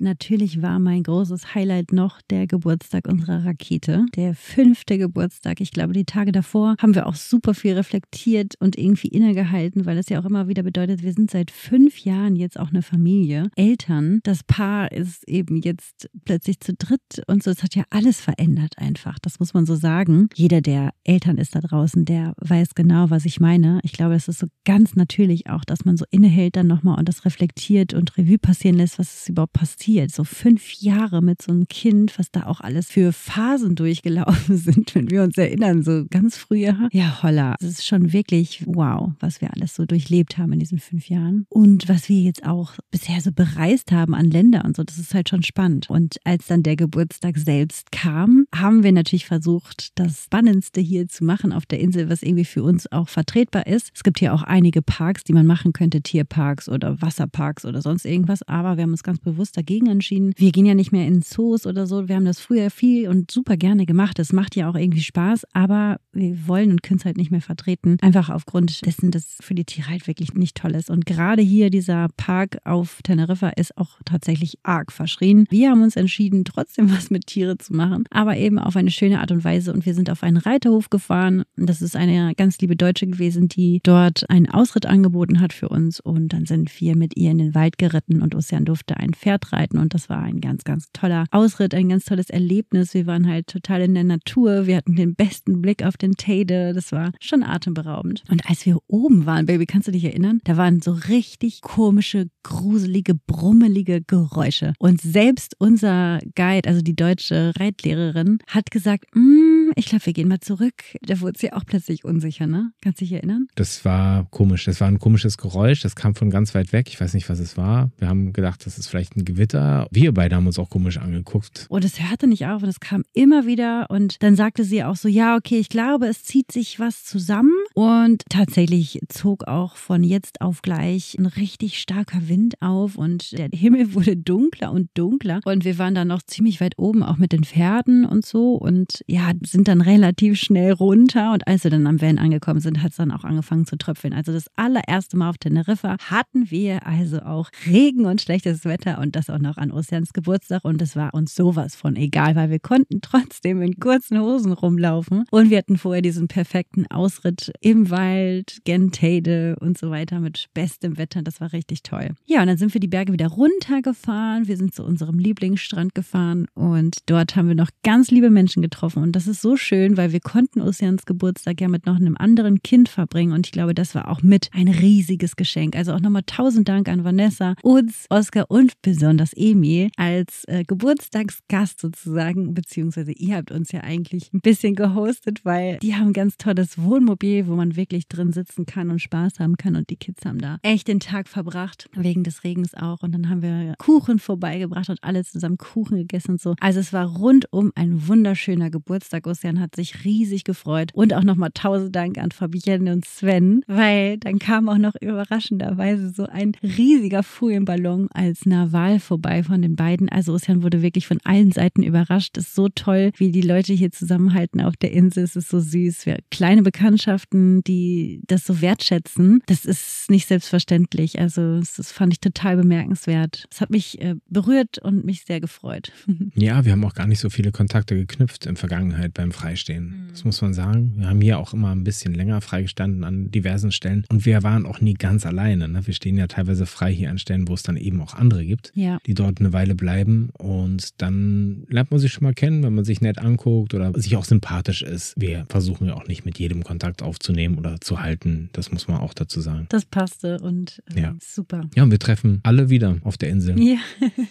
natürlich 0.00 0.62
war 0.62 0.78
mein 0.78 1.02
großes 1.02 1.54
Highlight 1.54 1.92
noch 1.92 2.20
der 2.22 2.46
Geburtstag 2.46 3.06
unserer 3.06 3.44
Rakete, 3.44 4.06
der 4.16 4.34
fünfte 4.34 4.98
Geburtstag. 4.98 5.60
Ich 5.60 5.70
glaube, 5.70 5.92
die 5.92 6.04
Tage 6.04 6.32
davor 6.32 6.76
haben 6.80 6.94
wir 6.94 7.06
auch 7.06 7.14
super 7.14 7.54
viel 7.54 7.74
reflektiert 7.74 8.54
und 8.60 8.78
irgendwie 8.78 9.08
innegehalten, 9.08 9.86
weil 9.86 9.96
das 9.96 10.08
ja 10.08 10.20
auch 10.20 10.24
immer 10.24 10.48
wieder 10.48 10.62
bedeutet, 10.62 11.02
wir 11.02 11.12
sind 11.12 11.30
seit 11.30 11.50
fünf 11.50 11.98
Jahren 11.98 12.36
jetzt 12.36 12.58
auch 12.58 12.70
eine 12.70 12.82
Familie, 12.82 13.50
Eltern. 13.56 14.20
Das 14.22 14.42
Paar 14.42 14.92
ist 14.92 15.28
eben 15.28 15.56
jetzt 15.56 16.08
plötzlich 16.24 16.60
zu 16.60 16.74
dritt 16.74 17.22
und 17.26 17.42
so. 17.42 17.50
Es 17.50 17.62
hat 17.62 17.74
ja 17.74 17.84
alles 17.90 18.20
verändert 18.20 18.78
einfach. 18.78 19.18
Das 19.18 19.38
muss 19.38 19.54
man 19.54 19.66
so 19.66 19.74
sagen. 19.74 20.28
Jeder, 20.34 20.60
der 20.60 20.90
Eltern 21.04 21.38
ist 21.38 21.54
da 21.54 21.60
draußen, 21.60 22.04
der 22.04 22.34
weiß 22.38 22.74
genau, 22.74 23.10
was 23.10 23.24
ich 23.24 23.40
meine. 23.40 23.80
Ich 23.82 23.92
glaube, 23.92 24.14
es 24.14 24.28
ist 24.28 24.38
so 24.38 24.46
ganz 24.64 24.96
natürlich 24.96 25.48
auch, 25.48 25.64
dass 25.64 25.84
man 25.84 25.96
so 25.96 26.04
innehält 26.10 26.56
dann 26.56 26.66
nochmal 26.66 26.98
und 26.98 27.08
das 27.08 27.24
reflektiert 27.24 27.94
und 27.94 28.16
Revue 28.16 28.38
passieren 28.38 28.76
lässt, 28.76 28.98
was 28.98 29.20
ist 29.20 29.28
überhaupt 29.28 29.52
passiert 29.52 29.89
passiert. 29.90 30.12
So 30.12 30.24
fünf 30.24 30.72
Jahre 30.74 31.20
mit 31.20 31.42
so 31.42 31.52
einem 31.52 31.66
Kind, 31.68 32.18
was 32.18 32.30
da 32.30 32.46
auch 32.46 32.60
alles 32.60 32.88
für 32.90 33.12
Phasen 33.12 33.74
durchgelaufen 33.74 34.56
sind, 34.56 34.94
wenn 34.94 35.10
wir 35.10 35.22
uns 35.22 35.36
erinnern, 35.36 35.82
so 35.82 36.04
ganz 36.08 36.36
früher. 36.36 36.88
Ja, 36.92 37.22
holla. 37.22 37.56
Es 37.60 37.66
ist 37.66 37.86
schon 37.86 38.12
wirklich 38.12 38.62
wow, 38.66 39.10
was 39.20 39.40
wir 39.40 39.52
alles 39.52 39.74
so 39.74 39.86
durchlebt 39.86 40.38
haben 40.38 40.52
in 40.52 40.60
diesen 40.60 40.78
fünf 40.78 41.08
Jahren. 41.08 41.46
Und 41.48 41.88
was 41.88 42.08
wir 42.08 42.20
jetzt 42.20 42.46
auch 42.46 42.74
bisher 42.90 43.20
so 43.20 43.32
bereist 43.32 43.90
haben 43.90 44.14
an 44.14 44.30
Länder 44.30 44.64
und 44.64 44.76
so, 44.76 44.84
das 44.84 44.98
ist 44.98 45.14
halt 45.14 45.28
schon 45.28 45.42
spannend. 45.42 45.90
Und 45.90 46.18
als 46.24 46.46
dann 46.46 46.62
der 46.62 46.76
Geburtstag 46.76 47.38
selbst 47.38 47.90
kam, 47.90 48.46
haben 48.54 48.82
wir 48.84 48.92
natürlich 48.92 49.26
versucht, 49.26 49.98
das 49.98 50.24
Spannendste 50.24 50.80
hier 50.80 51.08
zu 51.08 51.24
machen 51.24 51.52
auf 51.52 51.66
der 51.66 51.80
Insel, 51.80 52.08
was 52.08 52.22
irgendwie 52.22 52.44
für 52.44 52.62
uns 52.62 52.90
auch 52.92 53.08
vertretbar 53.08 53.66
ist. 53.66 53.90
Es 53.94 54.02
gibt 54.02 54.20
hier 54.20 54.34
auch 54.34 54.42
einige 54.42 54.82
Parks, 54.82 55.24
die 55.24 55.32
man 55.32 55.46
machen 55.46 55.72
könnte, 55.72 56.00
Tierparks 56.00 56.68
oder 56.68 57.02
Wasserparks 57.02 57.64
oder 57.64 57.82
sonst 57.82 58.04
irgendwas. 58.04 58.42
Aber 58.44 58.76
wir 58.76 58.84
haben 58.84 58.92
uns 58.92 59.02
ganz 59.02 59.18
bewusst 59.18 59.56
dagegen 59.56 59.79
entschieden. 59.88 60.32
Wir 60.36 60.52
gehen 60.52 60.66
ja 60.66 60.74
nicht 60.74 60.92
mehr 60.92 61.06
in 61.06 61.22
Zoos 61.22 61.66
oder 61.66 61.86
so. 61.86 62.08
Wir 62.08 62.16
haben 62.16 62.24
das 62.24 62.40
früher 62.40 62.70
viel 62.70 63.08
und 63.08 63.30
super 63.30 63.56
gerne 63.56 63.86
gemacht. 63.86 64.18
Es 64.18 64.32
macht 64.32 64.56
ja 64.56 64.68
auch 64.68 64.74
irgendwie 64.74 65.02
Spaß, 65.02 65.46
aber 65.52 65.98
wir 66.12 66.46
wollen 66.46 66.70
und 66.70 66.82
können 66.82 66.98
es 66.98 67.04
halt 67.04 67.16
nicht 67.16 67.30
mehr 67.30 67.40
vertreten. 67.40 67.96
Einfach 68.00 68.30
aufgrund 68.30 68.84
dessen, 68.86 69.10
dass 69.10 69.36
für 69.40 69.54
die 69.54 69.64
Tiere 69.64 69.88
halt 69.88 70.06
wirklich 70.06 70.34
nicht 70.34 70.56
toll 70.56 70.74
ist. 70.74 70.90
Und 70.90 71.06
gerade 71.06 71.42
hier 71.42 71.70
dieser 71.70 72.08
Park 72.16 72.58
auf 72.64 73.00
Teneriffa 73.02 73.50
ist 73.50 73.76
auch 73.76 73.98
tatsächlich 74.04 74.58
arg 74.62 74.92
verschrien. 74.92 75.46
Wir 75.50 75.70
haben 75.70 75.82
uns 75.82 75.96
entschieden, 75.96 76.44
trotzdem 76.44 76.90
was 76.90 77.10
mit 77.10 77.26
Tiere 77.26 77.58
zu 77.58 77.74
machen, 77.74 78.04
aber 78.10 78.36
eben 78.36 78.58
auf 78.58 78.76
eine 78.76 78.90
schöne 78.90 79.20
Art 79.20 79.30
und 79.30 79.44
Weise. 79.44 79.72
Und 79.72 79.86
wir 79.86 79.94
sind 79.94 80.10
auf 80.10 80.22
einen 80.22 80.36
Reiterhof 80.36 80.90
gefahren. 80.90 81.44
Das 81.56 81.82
ist 81.82 81.96
eine 81.96 82.34
ganz 82.34 82.58
liebe 82.58 82.76
Deutsche 82.76 83.06
gewesen, 83.06 83.48
die 83.48 83.80
dort 83.82 84.28
einen 84.28 84.48
Ausritt 84.48 84.86
angeboten 84.86 85.40
hat 85.40 85.52
für 85.52 85.68
uns. 85.68 86.00
Und 86.00 86.32
dann 86.32 86.46
sind 86.46 86.80
wir 86.80 86.96
mit 86.96 87.16
ihr 87.16 87.30
in 87.30 87.38
den 87.38 87.54
Wald 87.54 87.78
geritten 87.78 88.22
und 88.22 88.34
Ocean 88.34 88.64
durfte 88.64 88.96
ein 88.96 89.14
Pferd 89.14 89.52
reiten. 89.52 89.69
Und 89.78 89.94
das 89.94 90.08
war 90.08 90.22
ein 90.22 90.40
ganz, 90.40 90.64
ganz 90.64 90.88
toller 90.92 91.24
Ausritt, 91.30 91.74
ein 91.74 91.88
ganz 91.88 92.04
tolles 92.04 92.30
Erlebnis. 92.30 92.94
Wir 92.94 93.06
waren 93.06 93.28
halt 93.28 93.46
total 93.46 93.82
in 93.82 93.94
der 93.94 94.04
Natur. 94.04 94.66
Wir 94.66 94.76
hatten 94.76 94.96
den 94.96 95.14
besten 95.14 95.60
Blick 95.60 95.84
auf 95.84 95.96
den 95.96 96.12
Teide. 96.12 96.72
Das 96.72 96.92
war 96.92 97.12
schon 97.20 97.42
atemberaubend. 97.42 98.24
Und 98.28 98.48
als 98.48 98.66
wir 98.66 98.78
oben 98.86 99.26
waren, 99.26 99.46
Baby, 99.46 99.66
kannst 99.66 99.88
du 99.88 99.92
dich 99.92 100.04
erinnern? 100.04 100.40
Da 100.44 100.56
waren 100.56 100.80
so 100.80 100.92
richtig 100.92 101.60
komische, 101.60 102.28
gruselige, 102.42 103.14
brummelige 103.14 104.02
Geräusche. 104.02 104.72
Und 104.78 105.00
selbst 105.00 105.54
unser 105.58 106.20
Guide, 106.34 106.68
also 106.68 106.80
die 106.82 106.96
deutsche 106.96 107.52
Reitlehrerin, 107.58 108.38
hat 108.46 108.70
gesagt, 108.70 109.04
mm, 109.14 109.70
ich 109.76 109.86
glaube, 109.86 110.06
wir 110.06 110.12
gehen 110.12 110.28
mal 110.28 110.40
zurück. 110.40 110.82
Da 111.02 111.20
wurde 111.20 111.38
sie 111.38 111.52
auch 111.52 111.64
plötzlich 111.64 112.04
unsicher, 112.04 112.46
ne? 112.46 112.72
Kannst 112.82 113.00
du 113.00 113.04
dich 113.04 113.12
erinnern? 113.12 113.46
Das 113.54 113.84
war 113.84 114.26
komisch. 114.30 114.64
Das 114.64 114.80
war 114.80 114.88
ein 114.88 114.98
komisches 114.98 115.38
Geräusch. 115.38 115.80
Das 115.80 115.96
kam 115.96 116.14
von 116.14 116.30
ganz 116.30 116.54
weit 116.54 116.72
weg. 116.72 116.88
Ich 116.88 117.00
weiß 117.00 117.14
nicht, 117.14 117.28
was 117.28 117.38
es 117.38 117.56
war. 117.56 117.90
Wir 117.98 118.08
haben 118.08 118.32
gedacht, 118.32 118.64
das 118.66 118.78
ist 118.78 118.88
vielleicht 118.88 119.16
ein 119.16 119.24
Gewitter. 119.24 119.49
Wir 119.52 120.12
beide 120.12 120.36
haben 120.36 120.46
uns 120.46 120.58
auch 120.58 120.70
komisch 120.70 120.98
angeguckt. 120.98 121.66
Und 121.68 121.84
es 121.84 122.00
hörte 122.00 122.26
nicht 122.26 122.46
auf 122.46 122.62
und 122.62 122.68
es 122.68 122.80
kam 122.80 123.02
immer 123.12 123.46
wieder. 123.46 123.86
Und 123.90 124.22
dann 124.22 124.36
sagte 124.36 124.64
sie 124.64 124.84
auch 124.84 124.96
so, 124.96 125.08
ja, 125.08 125.36
okay, 125.36 125.58
ich 125.58 125.68
glaube, 125.68 126.06
es 126.06 126.22
zieht 126.22 126.52
sich 126.52 126.78
was 126.78 127.04
zusammen. 127.04 127.52
Und 127.74 128.22
tatsächlich 128.28 129.00
zog 129.08 129.44
auch 129.48 129.76
von 129.76 130.04
jetzt 130.04 130.40
auf 130.40 130.62
gleich 130.62 131.16
ein 131.18 131.26
richtig 131.26 131.78
starker 131.80 132.28
Wind 132.28 132.60
auf 132.60 132.96
und 132.96 133.36
der 133.36 133.48
Himmel 133.52 133.94
wurde 133.94 134.16
dunkler 134.16 134.72
und 134.72 134.90
dunkler. 134.94 135.40
Und 135.44 135.64
wir 135.64 135.78
waren 135.78 135.94
dann 135.94 136.08
noch 136.08 136.22
ziemlich 136.22 136.60
weit 136.60 136.78
oben, 136.78 137.02
auch 137.02 137.16
mit 137.16 137.32
den 137.32 137.44
Pferden 137.44 138.04
und 138.04 138.24
so. 138.24 138.54
Und 138.54 139.02
ja, 139.06 139.32
sind 139.44 139.68
dann 139.68 139.80
relativ 139.80 140.38
schnell 140.38 140.72
runter. 140.72 141.32
Und 141.32 141.46
als 141.48 141.64
wir 141.64 141.70
dann 141.70 141.86
am 141.86 142.00
Van 142.00 142.18
angekommen 142.18 142.60
sind, 142.60 142.82
hat 142.82 142.92
es 142.92 142.96
dann 142.96 143.10
auch 143.10 143.24
angefangen 143.24 143.66
zu 143.66 143.76
tröpfeln. 143.76 144.14
Also 144.14 144.32
das 144.32 144.46
allererste 144.56 145.16
Mal 145.16 145.30
auf 145.30 145.38
Teneriffa 145.38 145.96
hatten 146.08 146.50
wir 146.50 146.86
also 146.86 147.20
auch 147.20 147.50
Regen 147.66 148.06
und 148.06 148.20
schlechtes 148.20 148.64
Wetter 148.64 148.98
und 148.98 149.16
das 149.16 149.30
auch 149.30 149.39
noch 149.40 149.56
an 149.56 149.70
Oceans 149.70 150.12
Geburtstag. 150.12 150.64
Und 150.64 150.82
es 150.82 150.96
war 150.96 151.14
uns 151.14 151.34
sowas 151.34 151.74
von 151.74 151.96
egal, 151.96 152.36
weil 152.36 152.50
wir 152.50 152.60
konnten 152.60 153.00
trotzdem 153.00 153.62
in 153.62 153.78
kurzen 153.78 154.20
Hosen 154.20 154.52
rumlaufen. 154.52 155.24
Und 155.30 155.50
wir 155.50 155.58
hatten 155.58 155.78
vorher 155.78 156.02
diesen 156.02 156.28
perfekten 156.28 156.86
Ausritt 156.90 157.52
im 157.60 157.90
Wald, 157.90 158.58
Gentade 158.64 159.56
und 159.60 159.78
so 159.78 159.90
weiter 159.90 160.20
mit 160.20 160.46
bestem 160.54 160.98
Wetter. 160.98 161.22
Das 161.22 161.40
war 161.40 161.52
richtig 161.52 161.82
toll. 161.82 162.10
Ja, 162.26 162.40
und 162.40 162.46
dann 162.46 162.56
sind 162.56 162.74
wir 162.74 162.80
die 162.80 162.88
Berge 162.88 163.12
wieder 163.12 163.28
runtergefahren. 163.28 164.48
Wir 164.48 164.56
sind 164.56 164.74
zu 164.74 164.84
unserem 164.84 165.18
Lieblingsstrand 165.18 165.94
gefahren 165.94 166.46
und 166.54 166.98
dort 167.06 167.36
haben 167.36 167.48
wir 167.48 167.54
noch 167.54 167.70
ganz 167.82 168.10
liebe 168.10 168.30
Menschen 168.30 168.62
getroffen. 168.62 169.02
Und 169.02 169.12
das 169.12 169.26
ist 169.26 169.40
so 169.40 169.56
schön, 169.56 169.96
weil 169.96 170.12
wir 170.12 170.20
konnten 170.20 170.60
Oceans 170.60 171.06
Geburtstag 171.06 171.60
ja 171.60 171.68
mit 171.68 171.86
noch 171.86 171.96
einem 171.96 172.16
anderen 172.16 172.62
Kind 172.62 172.88
verbringen. 172.88 173.32
Und 173.32 173.46
ich 173.46 173.52
glaube, 173.52 173.74
das 173.74 173.94
war 173.94 174.08
auch 174.08 174.22
mit 174.22 174.48
ein 174.52 174.68
riesiges 174.68 175.36
Geschenk. 175.36 175.76
Also 175.76 175.92
auch 175.92 176.00
nochmal 176.00 176.22
tausend 176.26 176.68
Dank 176.68 176.88
an 176.88 177.04
Vanessa, 177.04 177.54
uns, 177.62 178.06
Oskar 178.10 178.46
und 178.48 178.72
besonders 178.82 179.29
Emil 179.34 179.90
als 179.96 180.44
äh, 180.46 180.64
Geburtstagsgast 180.64 181.80
sozusagen. 181.80 182.54
Beziehungsweise 182.54 183.12
ihr 183.12 183.36
habt 183.36 183.50
uns 183.50 183.72
ja 183.72 183.80
eigentlich 183.80 184.32
ein 184.32 184.40
bisschen 184.40 184.74
gehostet, 184.74 185.44
weil 185.44 185.78
die 185.78 185.94
haben 185.94 186.08
ein 186.08 186.12
ganz 186.12 186.36
tolles 186.36 186.78
Wohnmobil, 186.78 187.46
wo 187.46 187.54
man 187.54 187.76
wirklich 187.76 188.08
drin 188.08 188.32
sitzen 188.32 188.66
kann 188.66 188.90
und 188.90 189.00
Spaß 189.00 189.38
haben 189.38 189.56
kann. 189.56 189.76
Und 189.76 189.90
die 189.90 189.96
Kids 189.96 190.24
haben 190.24 190.38
da 190.38 190.58
echt 190.62 190.88
den 190.88 191.00
Tag 191.00 191.28
verbracht, 191.28 191.88
wegen 191.94 192.24
des 192.24 192.44
Regens 192.44 192.74
auch. 192.74 193.02
Und 193.02 193.12
dann 193.12 193.28
haben 193.28 193.42
wir 193.42 193.74
Kuchen 193.78 194.18
vorbeigebracht 194.18 194.90
und 194.90 194.98
alle 195.02 195.24
zusammen 195.24 195.58
Kuchen 195.58 195.96
gegessen 195.96 196.32
und 196.32 196.40
so. 196.40 196.54
Also 196.60 196.80
es 196.80 196.92
war 196.92 197.06
rundum 197.06 197.72
ein 197.74 198.08
wunderschöner 198.08 198.70
Geburtstag. 198.70 199.26
Ossian 199.26 199.60
hat 199.60 199.76
sich 199.76 200.04
riesig 200.04 200.44
gefreut. 200.44 200.90
Und 200.94 201.14
auch 201.14 201.24
nochmal 201.24 201.50
tausend 201.54 201.94
Dank 201.94 202.18
an 202.18 202.30
Fabienne 202.30 202.92
und 202.92 203.04
Sven, 203.04 203.62
weil 203.66 204.18
dann 204.18 204.38
kam 204.38 204.68
auch 204.68 204.78
noch 204.78 204.94
überraschenderweise 205.00 206.10
so 206.10 206.26
ein 206.26 206.52
riesiger 206.62 207.22
Folienballon 207.22 208.08
als 208.12 208.46
Naval 208.46 209.00
vorbei 209.00 209.19
von 209.42 209.62
den 209.62 209.76
beiden. 209.76 210.08
Also 210.08 210.32
Ossian 210.32 210.62
wurde 210.62 210.82
wirklich 210.82 211.06
von 211.06 211.18
allen 211.24 211.52
Seiten 211.52 211.82
überrascht. 211.82 212.36
Es 212.36 212.48
ist 212.48 212.54
so 212.54 212.68
toll, 212.68 213.12
wie 213.16 213.30
die 213.30 213.40
Leute 213.42 213.72
hier 213.72 213.90
zusammenhalten 213.90 214.60
auf 214.60 214.76
der 214.76 214.92
Insel. 214.92 215.24
Es 215.24 215.36
ist 215.36 215.48
so 215.48 215.60
süß. 215.60 216.06
Wir 216.06 216.18
kleine 216.30 216.62
Bekanntschaften, 216.62 217.62
die 217.64 218.20
das 218.26 218.44
so 218.44 218.60
wertschätzen. 218.60 219.42
Das 219.46 219.64
ist 219.64 220.10
nicht 220.10 220.26
selbstverständlich. 220.26 221.18
Also 221.18 221.60
das 221.60 221.92
fand 221.92 222.12
ich 222.12 222.20
total 222.20 222.56
bemerkenswert. 222.56 223.46
Es 223.50 223.60
hat 223.60 223.70
mich 223.70 224.00
äh, 224.00 224.14
berührt 224.28 224.78
und 224.78 225.04
mich 225.04 225.24
sehr 225.24 225.40
gefreut. 225.40 225.92
Ja, 226.34 226.64
wir 226.64 226.72
haben 226.72 226.84
auch 226.84 226.94
gar 226.94 227.06
nicht 227.06 227.18
so 227.18 227.28
viele 227.28 227.50
Kontakte 227.50 227.94
geknüpft 227.96 228.46
in 228.46 228.56
Vergangenheit 228.56 229.14
beim 229.14 229.32
Freistehen. 229.32 230.08
Das 230.10 230.24
muss 230.24 230.40
man 230.40 230.54
sagen. 230.54 230.94
Wir 230.96 231.08
haben 231.08 231.20
hier 231.20 231.38
auch 231.38 231.52
immer 231.52 231.70
ein 231.70 231.84
bisschen 231.84 232.14
länger 232.14 232.40
freigestanden 232.40 233.04
an 233.04 233.30
diversen 233.30 233.72
Stellen 233.72 234.04
und 234.10 234.24
wir 234.26 234.42
waren 234.42 234.64
auch 234.64 234.80
nie 234.80 234.94
ganz 234.94 235.26
alleine. 235.26 235.68
Ne? 235.68 235.86
Wir 235.86 235.94
stehen 235.94 236.16
ja 236.16 236.26
teilweise 236.28 236.66
frei 236.66 236.92
hier 236.92 237.10
an 237.10 237.18
Stellen, 237.18 237.48
wo 237.48 237.54
es 237.54 237.62
dann 237.62 237.76
eben 237.76 238.00
auch 238.00 238.14
andere 238.14 238.44
gibt, 238.44 238.72
Ja. 238.74 238.98
Die 239.10 239.14
dort 239.14 239.40
eine 239.40 239.52
Weile 239.52 239.74
bleiben 239.74 240.28
und 240.38 241.00
dann 241.02 241.64
lernt 241.68 241.90
man 241.90 241.98
sich 241.98 242.12
schon 242.12 242.22
mal 242.22 242.32
kennen, 242.32 242.62
wenn 242.62 242.74
man 242.76 242.84
sich 242.84 243.00
nett 243.00 243.18
anguckt 243.18 243.74
oder 243.74 243.92
sich 243.98 244.14
auch 244.16 244.24
sympathisch 244.24 244.82
ist. 244.82 245.14
Wir 245.16 245.46
versuchen 245.48 245.88
ja 245.88 245.94
auch 245.94 246.06
nicht 246.06 246.24
mit 246.24 246.38
jedem 246.38 246.62
Kontakt 246.62 247.02
aufzunehmen 247.02 247.58
oder 247.58 247.80
zu 247.80 248.00
halten. 248.00 248.50
Das 248.52 248.70
muss 248.70 248.86
man 248.86 248.98
auch 248.98 249.12
dazu 249.12 249.40
sagen. 249.40 249.66
Das 249.70 249.84
passte 249.84 250.38
und 250.38 250.80
äh, 250.94 251.00
Ja. 251.00 251.16
super. 251.20 251.62
Ja, 251.74 251.82
und 251.82 251.90
wir 251.90 251.98
treffen 251.98 252.38
alle 252.44 252.70
wieder 252.70 252.98
auf 253.02 253.18
der 253.18 253.30
Insel. 253.30 253.60
Ja. 253.60 253.78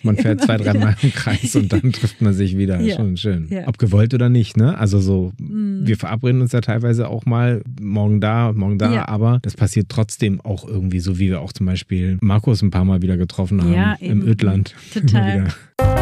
Man 0.01 0.15
fährt 0.15 0.39
zwei, 0.45 0.55
drei. 0.55 0.73
Mal 0.79 0.95
im 1.01 1.11
Kreis 1.11 1.57
und 1.57 1.73
dann 1.73 1.91
trifft 1.91 2.21
man 2.21 2.33
sich 2.33 2.57
wieder. 2.57 2.79
Ja. 2.79 2.95
Schon 2.95 3.17
schön. 3.17 3.47
Ja. 3.49 3.67
Ob 3.67 3.77
gewollt 3.79 4.13
oder 4.13 4.29
nicht, 4.29 4.55
ne? 4.55 4.77
Also 4.77 4.99
so, 5.01 5.33
Mhm. 5.39 5.85
wir 5.85 5.97
verabreden 5.97 6.41
uns 6.41 6.53
ja 6.53 6.61
teilweise 6.61 7.09
auch 7.09 7.25
mal 7.25 7.61
morgen 7.81 8.21
da, 8.21 8.53
morgen 8.53 8.77
da, 8.77 8.93
Ja. 8.93 9.07
aber 9.09 9.39
das 9.41 9.55
passiert 9.55 9.87
trotzdem 9.89 10.39
auch 10.39 10.65
irgendwie, 10.65 10.99
so 11.01 11.19
wie 11.19 11.27
wir 11.29 11.41
auch 11.41 11.51
zum 11.51 11.65
Beispiel 11.65 12.17
Markus 12.21 12.61
ein 12.61 12.71
paar 12.71 12.85
Mal 12.85 13.01
wieder 13.01 13.17
getroffen 13.17 13.61
haben 13.63 13.97
im 13.99 14.19
eben. 14.21 14.27
Ödland. 14.27 14.68
Total. 14.91 15.47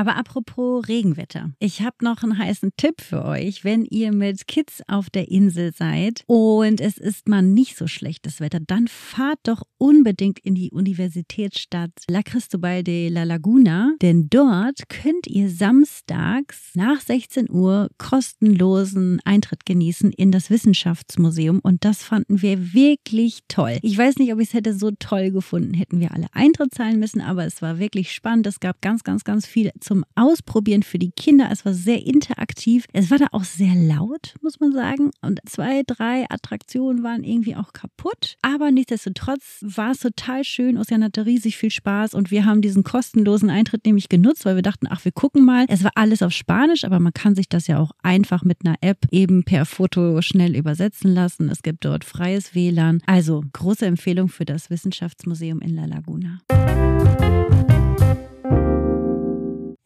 Aber 0.00 0.16
apropos 0.16 0.88
Regenwetter. 0.88 1.50
Ich 1.58 1.82
habe 1.82 1.96
noch 2.00 2.22
einen 2.22 2.38
heißen 2.38 2.70
Tipp 2.78 3.02
für 3.02 3.22
euch, 3.22 3.64
wenn 3.64 3.84
ihr 3.84 4.14
mit 4.14 4.46
Kids 4.46 4.80
auf 4.88 5.10
der 5.10 5.30
Insel 5.30 5.74
seid 5.74 6.22
und 6.26 6.80
es 6.80 6.96
ist 6.96 7.28
mal 7.28 7.42
nicht 7.42 7.76
so 7.76 7.86
schlechtes 7.86 8.40
Wetter, 8.40 8.60
dann 8.60 8.88
fahrt 8.88 9.40
doch 9.42 9.62
unbedingt 9.76 10.38
in 10.38 10.54
die 10.54 10.70
Universitätsstadt 10.70 11.90
La 12.08 12.22
Cristobal 12.22 12.82
de 12.82 13.10
la 13.10 13.24
Laguna, 13.24 13.92
denn 14.00 14.30
dort 14.30 14.88
könnt 14.88 15.26
ihr 15.26 15.50
samstags 15.50 16.70
nach 16.72 17.02
16 17.02 17.50
Uhr 17.50 17.90
kostenlosen 17.98 19.20
Eintritt 19.26 19.66
genießen 19.66 20.12
in 20.12 20.32
das 20.32 20.48
Wissenschaftsmuseum 20.48 21.60
und 21.62 21.84
das 21.84 22.02
fanden 22.02 22.40
wir 22.40 22.72
wirklich 22.72 23.40
toll. 23.48 23.76
Ich 23.82 23.98
weiß 23.98 24.16
nicht, 24.16 24.32
ob 24.32 24.40
ich 24.40 24.48
es 24.48 24.54
hätte 24.54 24.72
so 24.72 24.92
toll 24.98 25.30
gefunden, 25.30 25.74
hätten 25.74 26.00
wir 26.00 26.12
alle 26.12 26.28
Eintritt 26.32 26.72
zahlen 26.72 26.98
müssen, 26.98 27.20
aber 27.20 27.44
es 27.44 27.60
war 27.60 27.78
wirklich 27.78 28.14
spannend. 28.14 28.46
Es 28.46 28.60
gab 28.60 28.80
ganz, 28.80 29.04
ganz, 29.04 29.24
ganz 29.24 29.46
viel 29.46 29.70
zu 29.78 29.89
zum 29.90 30.04
Ausprobieren 30.14 30.84
für 30.84 31.00
die 31.00 31.10
Kinder. 31.10 31.48
Es 31.50 31.64
war 31.64 31.74
sehr 31.74 32.06
interaktiv. 32.06 32.84
Es 32.92 33.10
war 33.10 33.18
da 33.18 33.26
auch 33.32 33.42
sehr 33.42 33.74
laut, 33.74 34.36
muss 34.40 34.60
man 34.60 34.70
sagen. 34.70 35.10
Und 35.20 35.40
zwei, 35.46 35.82
drei 35.84 36.26
Attraktionen 36.30 37.02
waren 37.02 37.24
irgendwie 37.24 37.56
auch 37.56 37.72
kaputt. 37.72 38.36
Aber 38.40 38.70
nichtsdestotrotz 38.70 39.58
war 39.62 39.90
es 39.90 39.98
total 39.98 40.44
schön. 40.44 40.78
Ocean 40.78 41.02
hatte 41.02 41.26
riesig 41.26 41.56
viel 41.56 41.72
Spaß 41.72 42.14
und 42.14 42.30
wir 42.30 42.44
haben 42.44 42.62
diesen 42.62 42.84
kostenlosen 42.84 43.50
Eintritt 43.50 43.84
nämlich 43.84 44.08
genutzt, 44.08 44.44
weil 44.44 44.54
wir 44.54 44.62
dachten, 44.62 44.86
ach, 44.88 45.04
wir 45.04 45.10
gucken 45.10 45.44
mal. 45.44 45.64
Es 45.66 45.82
war 45.82 45.90
alles 45.96 46.22
auf 46.22 46.30
Spanisch, 46.30 46.84
aber 46.84 47.00
man 47.00 47.12
kann 47.12 47.34
sich 47.34 47.48
das 47.48 47.66
ja 47.66 47.80
auch 47.80 47.90
einfach 48.00 48.44
mit 48.44 48.58
einer 48.64 48.76
App 48.82 49.08
eben 49.10 49.42
per 49.42 49.66
Foto 49.66 50.22
schnell 50.22 50.54
übersetzen 50.54 51.12
lassen. 51.12 51.48
Es 51.48 51.62
gibt 51.62 51.84
dort 51.84 52.04
freies 52.04 52.54
WLAN. 52.54 53.02
Also 53.06 53.42
große 53.52 53.86
Empfehlung 53.86 54.28
für 54.28 54.44
das 54.44 54.70
Wissenschaftsmuseum 54.70 55.60
in 55.60 55.74
La 55.74 55.86
Laguna. 55.86 56.38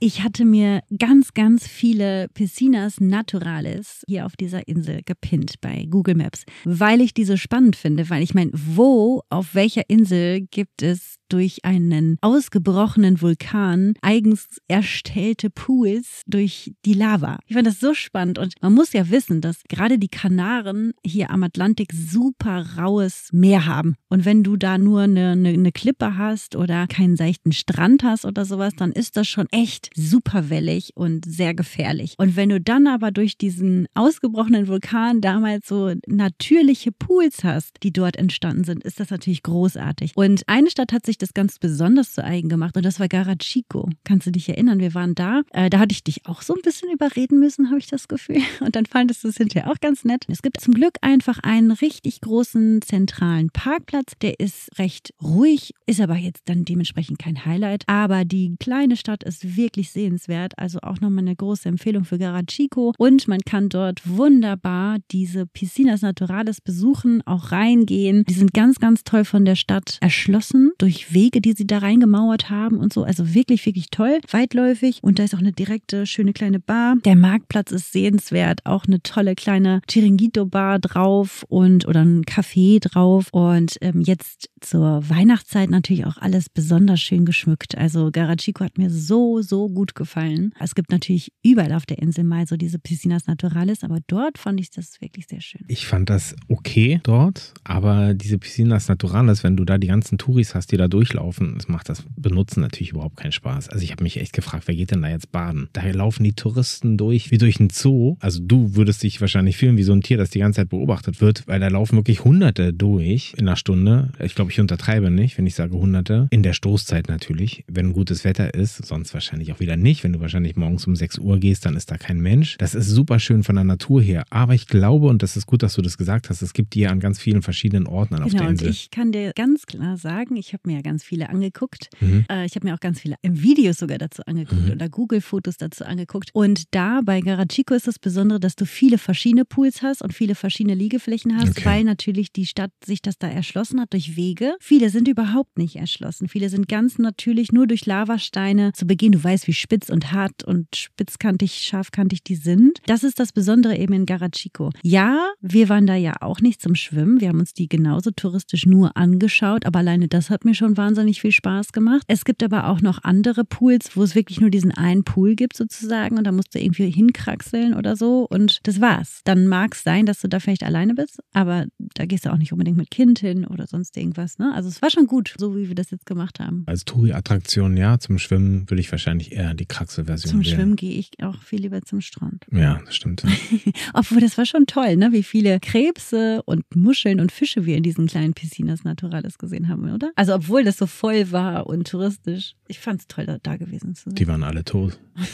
Ich 0.06 0.22
hatte 0.22 0.44
mir 0.44 0.82
ganz, 0.98 1.32
ganz 1.32 1.66
viele 1.66 2.28
Piscinas 2.34 3.00
Naturales 3.00 4.02
hier 4.06 4.26
auf 4.26 4.36
dieser 4.36 4.68
Insel 4.68 5.00
gepinnt 5.02 5.62
bei 5.62 5.86
Google 5.88 6.14
Maps, 6.14 6.44
weil 6.66 7.00
ich 7.00 7.14
die 7.14 7.24
so 7.24 7.38
spannend 7.38 7.74
finde. 7.74 8.10
Weil 8.10 8.22
ich 8.22 8.34
meine, 8.34 8.50
wo, 8.52 9.22
auf 9.30 9.54
welcher 9.54 9.88
Insel 9.88 10.42
gibt 10.42 10.82
es 10.82 11.14
durch 11.34 11.64
einen 11.64 12.16
ausgebrochenen 12.20 13.20
Vulkan 13.20 13.94
eigens 14.02 14.46
erstellte 14.68 15.50
Pools 15.50 16.22
durch 16.28 16.74
die 16.84 16.92
Lava. 16.92 17.40
Ich 17.48 17.56
fand 17.56 17.66
das 17.66 17.80
so 17.80 17.92
spannend 17.92 18.38
und 18.38 18.54
man 18.60 18.72
muss 18.72 18.92
ja 18.92 19.10
wissen, 19.10 19.40
dass 19.40 19.64
gerade 19.68 19.98
die 19.98 20.06
Kanaren 20.08 20.92
hier 21.04 21.30
am 21.30 21.42
Atlantik 21.42 21.92
super 21.92 22.76
raues 22.78 23.30
Meer 23.32 23.66
haben. 23.66 23.96
Und 24.08 24.24
wenn 24.24 24.44
du 24.44 24.56
da 24.56 24.78
nur 24.78 25.00
eine, 25.00 25.32
eine, 25.32 25.48
eine 25.48 25.72
Klippe 25.72 26.16
hast 26.16 26.54
oder 26.54 26.86
keinen 26.86 27.16
seichten 27.16 27.50
Strand 27.50 28.04
hast 28.04 28.24
oder 28.24 28.44
sowas, 28.44 28.74
dann 28.76 28.92
ist 28.92 29.16
das 29.16 29.26
schon 29.26 29.48
echt 29.50 29.90
super 29.96 30.50
wellig 30.50 30.90
und 30.94 31.24
sehr 31.24 31.52
gefährlich. 31.52 32.14
Und 32.16 32.36
wenn 32.36 32.50
du 32.50 32.60
dann 32.60 32.86
aber 32.86 33.10
durch 33.10 33.36
diesen 33.36 33.88
ausgebrochenen 33.94 34.68
Vulkan 34.68 35.20
damals 35.20 35.66
so 35.66 35.94
natürliche 36.06 36.92
Pools 36.92 37.42
hast, 37.42 37.78
die 37.82 37.92
dort 37.92 38.14
entstanden 38.16 38.62
sind, 38.62 38.84
ist 38.84 39.00
das 39.00 39.10
natürlich 39.10 39.42
großartig. 39.42 40.12
Und 40.14 40.44
eine 40.46 40.70
Stadt 40.70 40.92
hat 40.92 41.04
sich 41.04 41.14
sich 41.14 41.18
das 41.24 41.34
ganz 41.34 41.58
besonders 41.58 42.12
zu 42.12 42.22
eigen 42.22 42.50
gemacht 42.50 42.76
und 42.76 42.84
das 42.84 43.00
war 43.00 43.08
Garachico. 43.08 43.88
Kannst 44.04 44.26
du 44.26 44.30
dich 44.30 44.48
erinnern? 44.48 44.78
Wir 44.78 44.92
waren 44.94 45.14
da. 45.14 45.40
Äh, 45.52 45.70
da 45.70 45.78
hatte 45.78 45.92
ich 45.92 46.04
dich 46.04 46.26
auch 46.26 46.42
so 46.42 46.54
ein 46.54 46.60
bisschen 46.62 46.92
überreden 46.92 47.38
müssen, 47.38 47.70
habe 47.70 47.78
ich 47.78 47.86
das 47.86 48.08
Gefühl. 48.08 48.42
Und 48.60 48.76
dann 48.76 48.86
fandest 48.86 49.24
du 49.24 49.28
es 49.28 49.36
hinterher 49.36 49.70
auch 49.70 49.80
ganz 49.80 50.04
nett. 50.04 50.24
Es 50.28 50.42
gibt 50.42 50.60
zum 50.60 50.74
Glück 50.74 50.96
einfach 51.00 51.38
einen 51.42 51.70
richtig 51.70 52.20
großen 52.20 52.82
zentralen 52.82 53.48
Parkplatz. 53.50 54.12
Der 54.20 54.38
ist 54.38 54.78
recht 54.78 55.14
ruhig, 55.22 55.72
ist 55.86 56.00
aber 56.00 56.16
jetzt 56.16 56.42
dann 56.46 56.64
dementsprechend 56.64 57.18
kein 57.18 57.44
Highlight. 57.44 57.84
Aber 57.86 58.24
die 58.24 58.54
kleine 58.58 58.96
Stadt 58.96 59.24
ist 59.24 59.56
wirklich 59.56 59.90
sehenswert. 59.90 60.58
Also 60.58 60.80
auch 60.82 61.00
nochmal 61.00 61.24
eine 61.24 61.36
große 61.36 61.68
Empfehlung 61.68 62.04
für 62.04 62.18
Garachico. 62.18 62.92
Und 62.98 63.28
man 63.28 63.40
kann 63.40 63.70
dort 63.70 64.06
wunderbar 64.06 64.98
diese 65.10 65.46
Piscinas 65.46 66.02
Naturales 66.02 66.60
besuchen, 66.60 67.22
auch 67.26 67.50
reingehen. 67.50 68.24
Die 68.28 68.34
sind 68.34 68.52
ganz, 68.52 68.78
ganz 68.78 69.04
toll 69.04 69.24
von 69.24 69.44
der 69.44 69.56
Stadt 69.56 69.98
erschlossen 70.00 70.72
durch 70.78 71.03
Wege, 71.12 71.40
die 71.40 71.52
sie 71.52 71.66
da 71.66 71.78
reingemauert 71.78 72.50
haben 72.50 72.78
und 72.78 72.92
so. 72.92 73.04
Also 73.04 73.34
wirklich, 73.34 73.64
wirklich 73.66 73.90
toll, 73.90 74.20
weitläufig. 74.30 75.00
Und 75.02 75.18
da 75.18 75.24
ist 75.24 75.34
auch 75.34 75.40
eine 75.40 75.52
direkte, 75.52 76.06
schöne 76.06 76.32
kleine 76.32 76.60
Bar. 76.60 76.96
Der 77.04 77.16
Marktplatz 77.16 77.72
ist 77.72 77.92
sehenswert. 77.92 78.64
Auch 78.64 78.86
eine 78.86 79.02
tolle 79.02 79.34
kleine 79.34 79.80
Chiringuito-Bar 79.88 80.78
drauf 80.78 81.44
und 81.48 81.86
oder 81.86 82.04
ein 82.04 82.24
Café 82.24 82.80
drauf. 82.80 83.28
Und 83.32 83.76
ähm, 83.80 84.00
jetzt 84.00 84.50
zur 84.60 85.08
Weihnachtszeit 85.08 85.70
natürlich 85.70 86.06
auch 86.06 86.16
alles 86.18 86.48
besonders 86.48 87.00
schön 87.00 87.24
geschmückt. 87.24 87.76
Also 87.76 88.10
Garachico 88.10 88.64
hat 88.64 88.78
mir 88.78 88.90
so, 88.90 89.42
so 89.42 89.68
gut 89.68 89.94
gefallen. 89.94 90.52
Es 90.58 90.74
gibt 90.74 90.90
natürlich 90.90 91.32
überall 91.42 91.72
auf 91.72 91.86
der 91.86 91.98
Insel 91.98 92.24
mal 92.24 92.46
so 92.46 92.56
diese 92.56 92.78
Piscinas 92.78 93.26
Naturales, 93.26 93.82
aber 93.82 93.98
dort 94.06 94.38
fand 94.38 94.60
ich 94.60 94.70
das 94.70 95.00
wirklich 95.00 95.26
sehr 95.26 95.40
schön. 95.40 95.62
Ich 95.68 95.86
fand 95.86 96.10
das 96.10 96.34
okay 96.48 97.00
dort, 97.02 97.54
aber 97.64 98.14
diese 98.14 98.38
Piscinas 98.38 98.88
Naturales, 98.88 99.44
wenn 99.44 99.56
du 99.56 99.64
da 99.64 99.78
die 99.78 99.86
ganzen 99.86 100.18
Touris 100.18 100.54
hast, 100.54 100.72
die 100.72 100.76
da 100.76 100.88
durchlaufen, 100.94 101.54
das 101.56 101.68
macht 101.68 101.88
das 101.88 102.04
Benutzen 102.16 102.60
natürlich 102.60 102.90
überhaupt 102.92 103.16
keinen 103.16 103.32
Spaß. 103.32 103.68
Also 103.68 103.82
ich 103.82 103.90
habe 103.90 104.04
mich 104.04 104.18
echt 104.18 104.32
gefragt, 104.32 104.64
wer 104.66 104.76
geht 104.76 104.92
denn 104.92 105.02
da 105.02 105.08
jetzt 105.08 105.32
baden? 105.32 105.68
Da 105.72 105.82
laufen 105.90 106.22
die 106.22 106.32
Touristen 106.32 106.96
durch 106.96 107.30
wie 107.30 107.38
durch 107.38 107.58
einen 107.58 107.70
Zoo. 107.70 108.16
Also 108.20 108.40
du 108.40 108.76
würdest 108.76 109.02
dich 109.02 109.20
wahrscheinlich 109.20 109.56
fühlen 109.56 109.76
wie 109.76 109.82
so 109.82 109.92
ein 109.92 110.02
Tier, 110.02 110.16
das 110.16 110.30
die 110.30 110.38
ganze 110.38 110.60
Zeit 110.60 110.68
beobachtet 110.68 111.20
wird, 111.20 111.46
weil 111.46 111.58
da 111.58 111.68
laufen 111.68 111.96
wirklich 111.96 112.24
Hunderte 112.24 112.72
durch 112.72 113.34
in 113.36 113.48
einer 113.48 113.56
Stunde. 113.56 114.12
Ich 114.20 114.34
glaube, 114.34 114.52
ich 114.52 114.60
untertreibe 114.60 115.10
nicht, 115.10 115.36
wenn 115.36 115.46
ich 115.46 115.54
sage 115.54 115.74
Hunderte. 115.74 116.28
In 116.30 116.42
der 116.42 116.52
Stoßzeit 116.52 117.08
natürlich, 117.08 117.64
wenn 117.66 117.92
gutes 117.92 118.24
Wetter 118.24 118.54
ist, 118.54 118.84
sonst 118.86 119.12
wahrscheinlich 119.14 119.52
auch 119.52 119.60
wieder 119.60 119.76
nicht. 119.76 120.04
Wenn 120.04 120.12
du 120.12 120.20
wahrscheinlich 120.20 120.56
morgens 120.56 120.86
um 120.86 120.94
6 120.94 121.18
Uhr 121.18 121.38
gehst, 121.38 121.66
dann 121.66 121.76
ist 121.76 121.90
da 121.90 121.96
kein 121.96 122.20
Mensch. 122.20 122.56
Das 122.58 122.74
ist 122.74 122.88
super 122.88 123.18
schön 123.18 123.42
von 123.42 123.56
der 123.56 123.64
Natur 123.64 124.00
her. 124.00 124.24
Aber 124.30 124.54
ich 124.54 124.66
glaube, 124.66 125.08
und 125.08 125.22
das 125.22 125.36
ist 125.36 125.46
gut, 125.46 125.62
dass 125.62 125.74
du 125.74 125.82
das 125.82 125.98
gesagt 125.98 126.30
hast, 126.30 126.42
es 126.42 126.52
gibt 126.52 126.74
die 126.74 126.86
an 126.86 127.00
ganz 127.00 127.18
vielen 127.18 127.42
verschiedenen 127.42 127.86
Orten 127.86 128.14
genau, 128.14 128.26
auf 128.26 128.32
der 128.32 128.48
Insel. 128.48 128.68
Und 128.68 128.74
ich 128.74 128.90
kann 128.90 129.12
dir 129.12 129.32
ganz 129.34 129.66
klar 129.66 129.96
sagen, 129.96 130.36
ich 130.36 130.52
habe 130.52 130.62
mir 130.66 130.76
ja 130.76 130.80
ganz 130.84 131.02
viele 131.02 131.28
angeguckt. 131.28 131.88
Mhm. 132.00 132.24
Äh, 132.30 132.46
ich 132.46 132.54
habe 132.54 132.68
mir 132.68 132.74
auch 132.74 132.80
ganz 132.80 133.00
viele 133.00 133.16
Videos 133.22 133.78
sogar 133.78 133.98
dazu 133.98 134.22
angeguckt 134.26 134.66
mhm. 134.66 134.72
oder 134.72 134.88
Google-Fotos 134.88 135.56
dazu 135.56 135.84
angeguckt. 135.84 136.30
Und 136.32 136.72
da 136.72 137.00
bei 137.04 137.20
Garachico 137.20 137.74
ist 137.74 137.88
das 137.88 137.98
Besondere, 137.98 138.38
dass 138.38 138.54
du 138.54 138.66
viele 138.66 138.98
verschiedene 138.98 139.44
Pools 139.44 139.82
hast 139.82 140.02
und 140.02 140.14
viele 140.14 140.36
verschiedene 140.36 140.76
Liegeflächen 140.76 141.36
hast, 141.36 141.58
okay. 141.58 141.64
weil 141.64 141.84
natürlich 141.84 142.30
die 142.32 142.46
Stadt 142.46 142.70
sich 142.84 143.02
das 143.02 143.18
da 143.18 143.26
erschlossen 143.26 143.80
hat 143.80 143.92
durch 143.92 144.16
Wege 144.16 144.44
Wege. 144.44 144.56
Viele 144.60 144.90
sind 144.90 145.08
überhaupt 145.08 145.58
nicht 145.58 145.76
erschlossen. 145.76 146.28
Viele 146.28 146.48
sind 146.48 146.68
ganz 146.68 146.98
natürlich 146.98 147.52
nur 147.52 147.66
durch 147.66 147.86
Lavasteine 147.86 148.72
zu 148.72 148.86
Beginn. 148.86 149.12
Du 149.12 149.22
weißt, 149.22 149.46
wie 149.46 149.52
spitz 149.52 149.88
und 149.90 150.12
hart 150.12 150.44
und 150.44 150.74
spitzkantig, 150.74 151.60
scharfkantig 151.60 152.24
die 152.24 152.36
sind. 152.36 152.80
Das 152.86 153.04
ist 153.04 153.20
das 153.20 153.32
Besondere 153.32 153.76
eben 153.76 153.94
in 153.94 154.06
Garachico. 154.06 154.70
Ja, 154.82 155.30
wir 155.40 155.68
waren 155.68 155.86
da 155.86 155.94
ja 155.94 156.14
auch 156.20 156.40
nicht 156.40 156.60
zum 156.60 156.74
Schwimmen. 156.74 157.20
Wir 157.20 157.28
haben 157.28 157.40
uns 157.40 157.52
die 157.52 157.68
genauso 157.68 158.10
touristisch 158.10 158.66
nur 158.66 158.96
angeschaut, 158.96 159.66
aber 159.66 159.80
alleine 159.80 160.08
das 160.08 160.30
hat 160.30 160.44
mir 160.44 160.54
schon 160.54 160.73
wahnsinnig 160.76 161.20
viel 161.20 161.32
Spaß 161.32 161.72
gemacht. 161.72 162.02
Es 162.08 162.24
gibt 162.24 162.42
aber 162.42 162.68
auch 162.68 162.80
noch 162.80 163.02
andere 163.02 163.44
Pools, 163.44 163.96
wo 163.96 164.02
es 164.02 164.14
wirklich 164.14 164.40
nur 164.40 164.50
diesen 164.50 164.72
einen 164.72 165.04
Pool 165.04 165.34
gibt 165.34 165.56
sozusagen 165.56 166.18
und 166.18 166.24
da 166.24 166.32
musst 166.32 166.54
du 166.54 166.58
irgendwie 166.58 166.90
hinkraxeln 166.90 167.74
oder 167.74 167.96
so 167.96 168.26
und 168.28 168.60
das 168.64 168.80
war's. 168.80 169.20
Dann 169.24 169.46
mag 169.46 169.74
es 169.74 169.82
sein, 169.82 170.06
dass 170.06 170.20
du 170.20 170.28
da 170.28 170.40
vielleicht 170.40 170.62
alleine 170.62 170.94
bist, 170.94 171.20
aber 171.32 171.66
da 171.78 172.04
gehst 172.04 172.26
du 172.26 172.32
auch 172.32 172.38
nicht 172.38 172.52
unbedingt 172.52 172.76
mit 172.76 172.90
Kind 172.90 173.20
hin 173.20 173.46
oder 173.46 173.66
sonst 173.66 173.96
irgendwas 173.96 174.34
ne? 174.38 174.52
Also 174.54 174.68
es 174.68 174.82
war 174.82 174.90
schon 174.90 175.06
gut, 175.06 175.34
so 175.38 175.56
wie 175.56 175.68
wir 175.68 175.74
das 175.74 175.90
jetzt 175.90 176.06
gemacht 176.06 176.40
haben. 176.40 176.64
Als 176.66 176.84
Touri-Attraktion, 176.84 177.76
ja. 177.76 177.98
Zum 177.98 178.18
Schwimmen 178.18 178.68
würde 178.70 178.80
ich 178.80 178.90
wahrscheinlich 178.90 179.32
eher 179.32 179.54
die 179.54 179.66
Kraxel-Version 179.66 180.30
Zum 180.30 180.44
wählen. 180.44 180.54
Schwimmen 180.54 180.76
gehe 180.76 180.92
ich 180.92 181.10
auch 181.22 181.42
viel 181.42 181.60
lieber 181.60 181.82
zum 181.82 182.00
Strand. 182.00 182.46
Ja, 182.52 182.80
das 182.84 182.96
stimmt. 182.96 183.24
Obwohl, 183.94 184.20
das 184.20 184.38
war 184.38 184.46
schon 184.46 184.66
toll, 184.66 184.96
ne? 184.96 185.12
Wie 185.12 185.22
viele 185.22 185.60
Krebse 185.60 186.42
und 186.44 186.64
Muscheln 186.74 187.20
und 187.20 187.32
Fische 187.32 187.66
wir 187.66 187.76
in 187.76 187.82
diesen 187.82 188.06
kleinen 188.06 188.34
Piscinas 188.34 188.84
Naturales 188.84 189.38
gesehen 189.38 189.68
haben, 189.68 189.90
oder? 189.92 190.12
Also 190.16 190.34
obwohl 190.34 190.63
das 190.64 190.76
so 190.76 190.86
voll 190.86 191.32
war 191.32 191.66
und 191.66 191.88
touristisch. 191.88 192.54
Ich 192.66 192.78
fand 192.80 193.00
es 193.00 193.06
toll, 193.06 193.26
da, 193.26 193.38
da 193.38 193.56
gewesen 193.56 193.94
zu 193.94 194.04
sein. 194.04 194.14
Die 194.14 194.26
waren 194.26 194.42
alle 194.42 194.64
tot. 194.64 194.98
oh. 195.18 195.24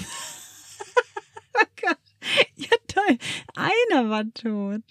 Ja, 2.57 2.69
toll. 2.87 3.19
Einer 3.55 4.11
war 4.11 4.25
tot. 4.35 4.83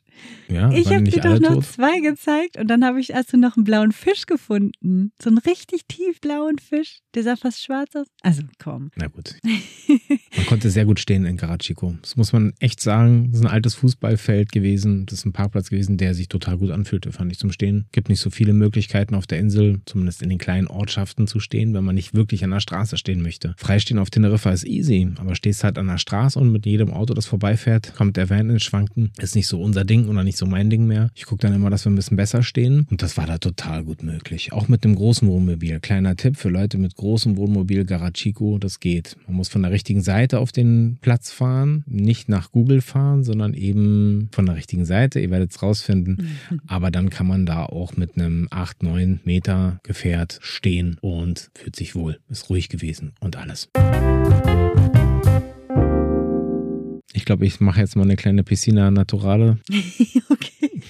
Ja, 0.49 0.71
ich 0.71 0.87
habe 0.87 1.03
dir 1.03 1.21
doch 1.21 1.39
noch 1.39 1.55
tot? 1.55 1.65
zwei 1.65 1.99
gezeigt 1.99 2.57
und 2.57 2.67
dann 2.67 2.83
habe 2.83 2.99
ich 2.99 3.11
erst 3.11 3.33
noch 3.33 3.55
einen 3.55 3.63
blauen 3.63 3.91
Fisch 3.91 4.25
gefunden. 4.25 5.11
So 5.21 5.29
einen 5.29 5.37
richtig 5.37 5.81
tiefblauen 5.87 6.57
Fisch. 6.57 6.99
Der 7.13 7.23
sah 7.23 7.35
fast 7.35 7.63
schwarz 7.63 7.95
aus. 7.95 8.07
Also 8.23 8.43
komm. 8.57 8.89
Na 8.95 9.07
gut. 9.07 9.35
Man 10.35 10.45
konnte 10.47 10.71
sehr 10.71 10.85
gut 10.85 10.99
stehen 10.99 11.25
in 11.25 11.37
Karachico. 11.37 11.95
Das 12.01 12.15
muss 12.15 12.33
man 12.33 12.53
echt 12.59 12.79
sagen. 12.81 13.29
Das 13.31 13.41
ist 13.41 13.45
ein 13.45 13.51
altes 13.51 13.75
Fußballfeld 13.75 14.51
gewesen. 14.51 15.05
Das 15.05 15.19
ist 15.19 15.25
ein 15.25 15.33
Parkplatz 15.33 15.69
gewesen, 15.69 15.97
der 15.97 16.13
sich 16.13 16.29
total 16.29 16.57
gut 16.57 16.71
anfühlte, 16.71 17.11
fand 17.11 17.31
ich 17.31 17.37
zum 17.37 17.51
Stehen. 17.51 17.85
Gibt 17.91 18.09
nicht 18.09 18.19
so 18.19 18.29
viele 18.29 18.53
Möglichkeiten 18.53 19.15
auf 19.15 19.27
der 19.27 19.39
Insel, 19.39 19.81
zumindest 19.85 20.21
in 20.21 20.29
den 20.29 20.37
kleinen 20.37 20.67
Ortschaften 20.67 21.27
zu 21.27 21.39
stehen, 21.39 21.73
wenn 21.73 21.83
man 21.83 21.95
nicht 21.95 22.13
wirklich 22.13 22.43
an 22.43 22.51
der 22.51 22.59
Straße 22.59 22.97
stehen 22.97 23.21
möchte. 23.21 23.53
Freistehen 23.57 23.99
auf 23.99 24.09
Teneriffa 24.09 24.51
ist 24.51 24.65
easy, 24.65 25.09
aber 25.17 25.35
stehst 25.35 25.63
halt 25.63 25.77
an 25.77 25.87
der 25.87 25.97
Straße 25.97 26.39
und 26.39 26.51
mit 26.51 26.65
jedem 26.65 26.91
Auto, 26.91 27.13
das 27.13 27.25
vorbeifährt, 27.25 27.93
kommt 27.95 28.17
der 28.17 28.29
Van 28.29 28.49
ins 28.49 28.63
Schwanken. 28.63 29.11
Ist 29.19 29.35
nicht 29.35 29.47
so 29.47 29.61
unser 29.61 29.85
Ding 29.85 30.07
oder 30.09 30.23
nicht 30.23 30.37
so 30.37 30.45
mein 30.45 30.69
Ding 30.69 30.85
mehr. 30.85 31.09
Ich 31.15 31.25
gucke 31.25 31.41
dann 31.41 31.53
immer, 31.53 31.69
dass 31.69 31.85
wir 31.85 31.91
ein 31.91 31.95
bisschen 31.95 32.17
besser 32.17 32.43
stehen. 32.43 32.87
Und 32.89 33.01
das 33.01 33.17
war 33.17 33.25
da 33.25 33.37
total 33.37 33.83
gut 33.83 34.03
möglich. 34.03 34.51
Auch 34.53 34.67
mit 34.67 34.83
dem 34.83 34.95
großen 34.95 35.27
Wohnmobil. 35.27 35.79
Kleiner 35.79 36.15
Tipp 36.15 36.37
für 36.37 36.49
Leute 36.49 36.77
mit 36.77 36.95
großem 36.95 37.37
Wohnmobil 37.37 37.85
Garachico, 37.85 38.57
das 38.57 38.79
geht. 38.79 39.15
Man 39.27 39.37
muss 39.37 39.49
von 39.49 39.61
der 39.61 39.71
richtigen 39.71 40.01
Seite 40.01 40.39
auf 40.39 40.51
den 40.51 40.97
Platz 41.01 41.31
fahren, 41.31 41.83
nicht 41.87 42.29
nach 42.29 42.51
Google 42.51 42.81
fahren, 42.81 43.23
sondern 43.23 43.53
eben 43.53 44.29
von 44.31 44.45
der 44.45 44.55
richtigen 44.55 44.85
Seite. 44.85 45.19
Ihr 45.19 45.31
werdet 45.31 45.51
es 45.51 45.61
rausfinden. 45.61 46.29
Aber 46.67 46.91
dann 46.91 47.09
kann 47.09 47.27
man 47.27 47.45
da 47.45 47.65
auch 47.65 47.95
mit 47.95 48.17
einem 48.17 48.47
8, 48.51 48.83
9 48.83 49.21
Meter 49.23 49.79
Gefährt 49.83 50.39
stehen 50.41 50.97
und 51.01 51.51
fühlt 51.55 51.75
sich 51.75 51.95
wohl. 51.95 52.19
Ist 52.29 52.49
ruhig 52.49 52.69
gewesen 52.69 53.13
und 53.19 53.37
alles. 53.37 53.69
Ich 57.13 57.25
glaube, 57.25 57.45
ich 57.45 57.59
mache 57.59 57.79
jetzt 57.79 57.95
mal 57.95 58.03
eine 58.03 58.15
kleine 58.15 58.43
Piscina 58.43 58.91
Naturale. 58.91 59.57
okay. 60.29 60.81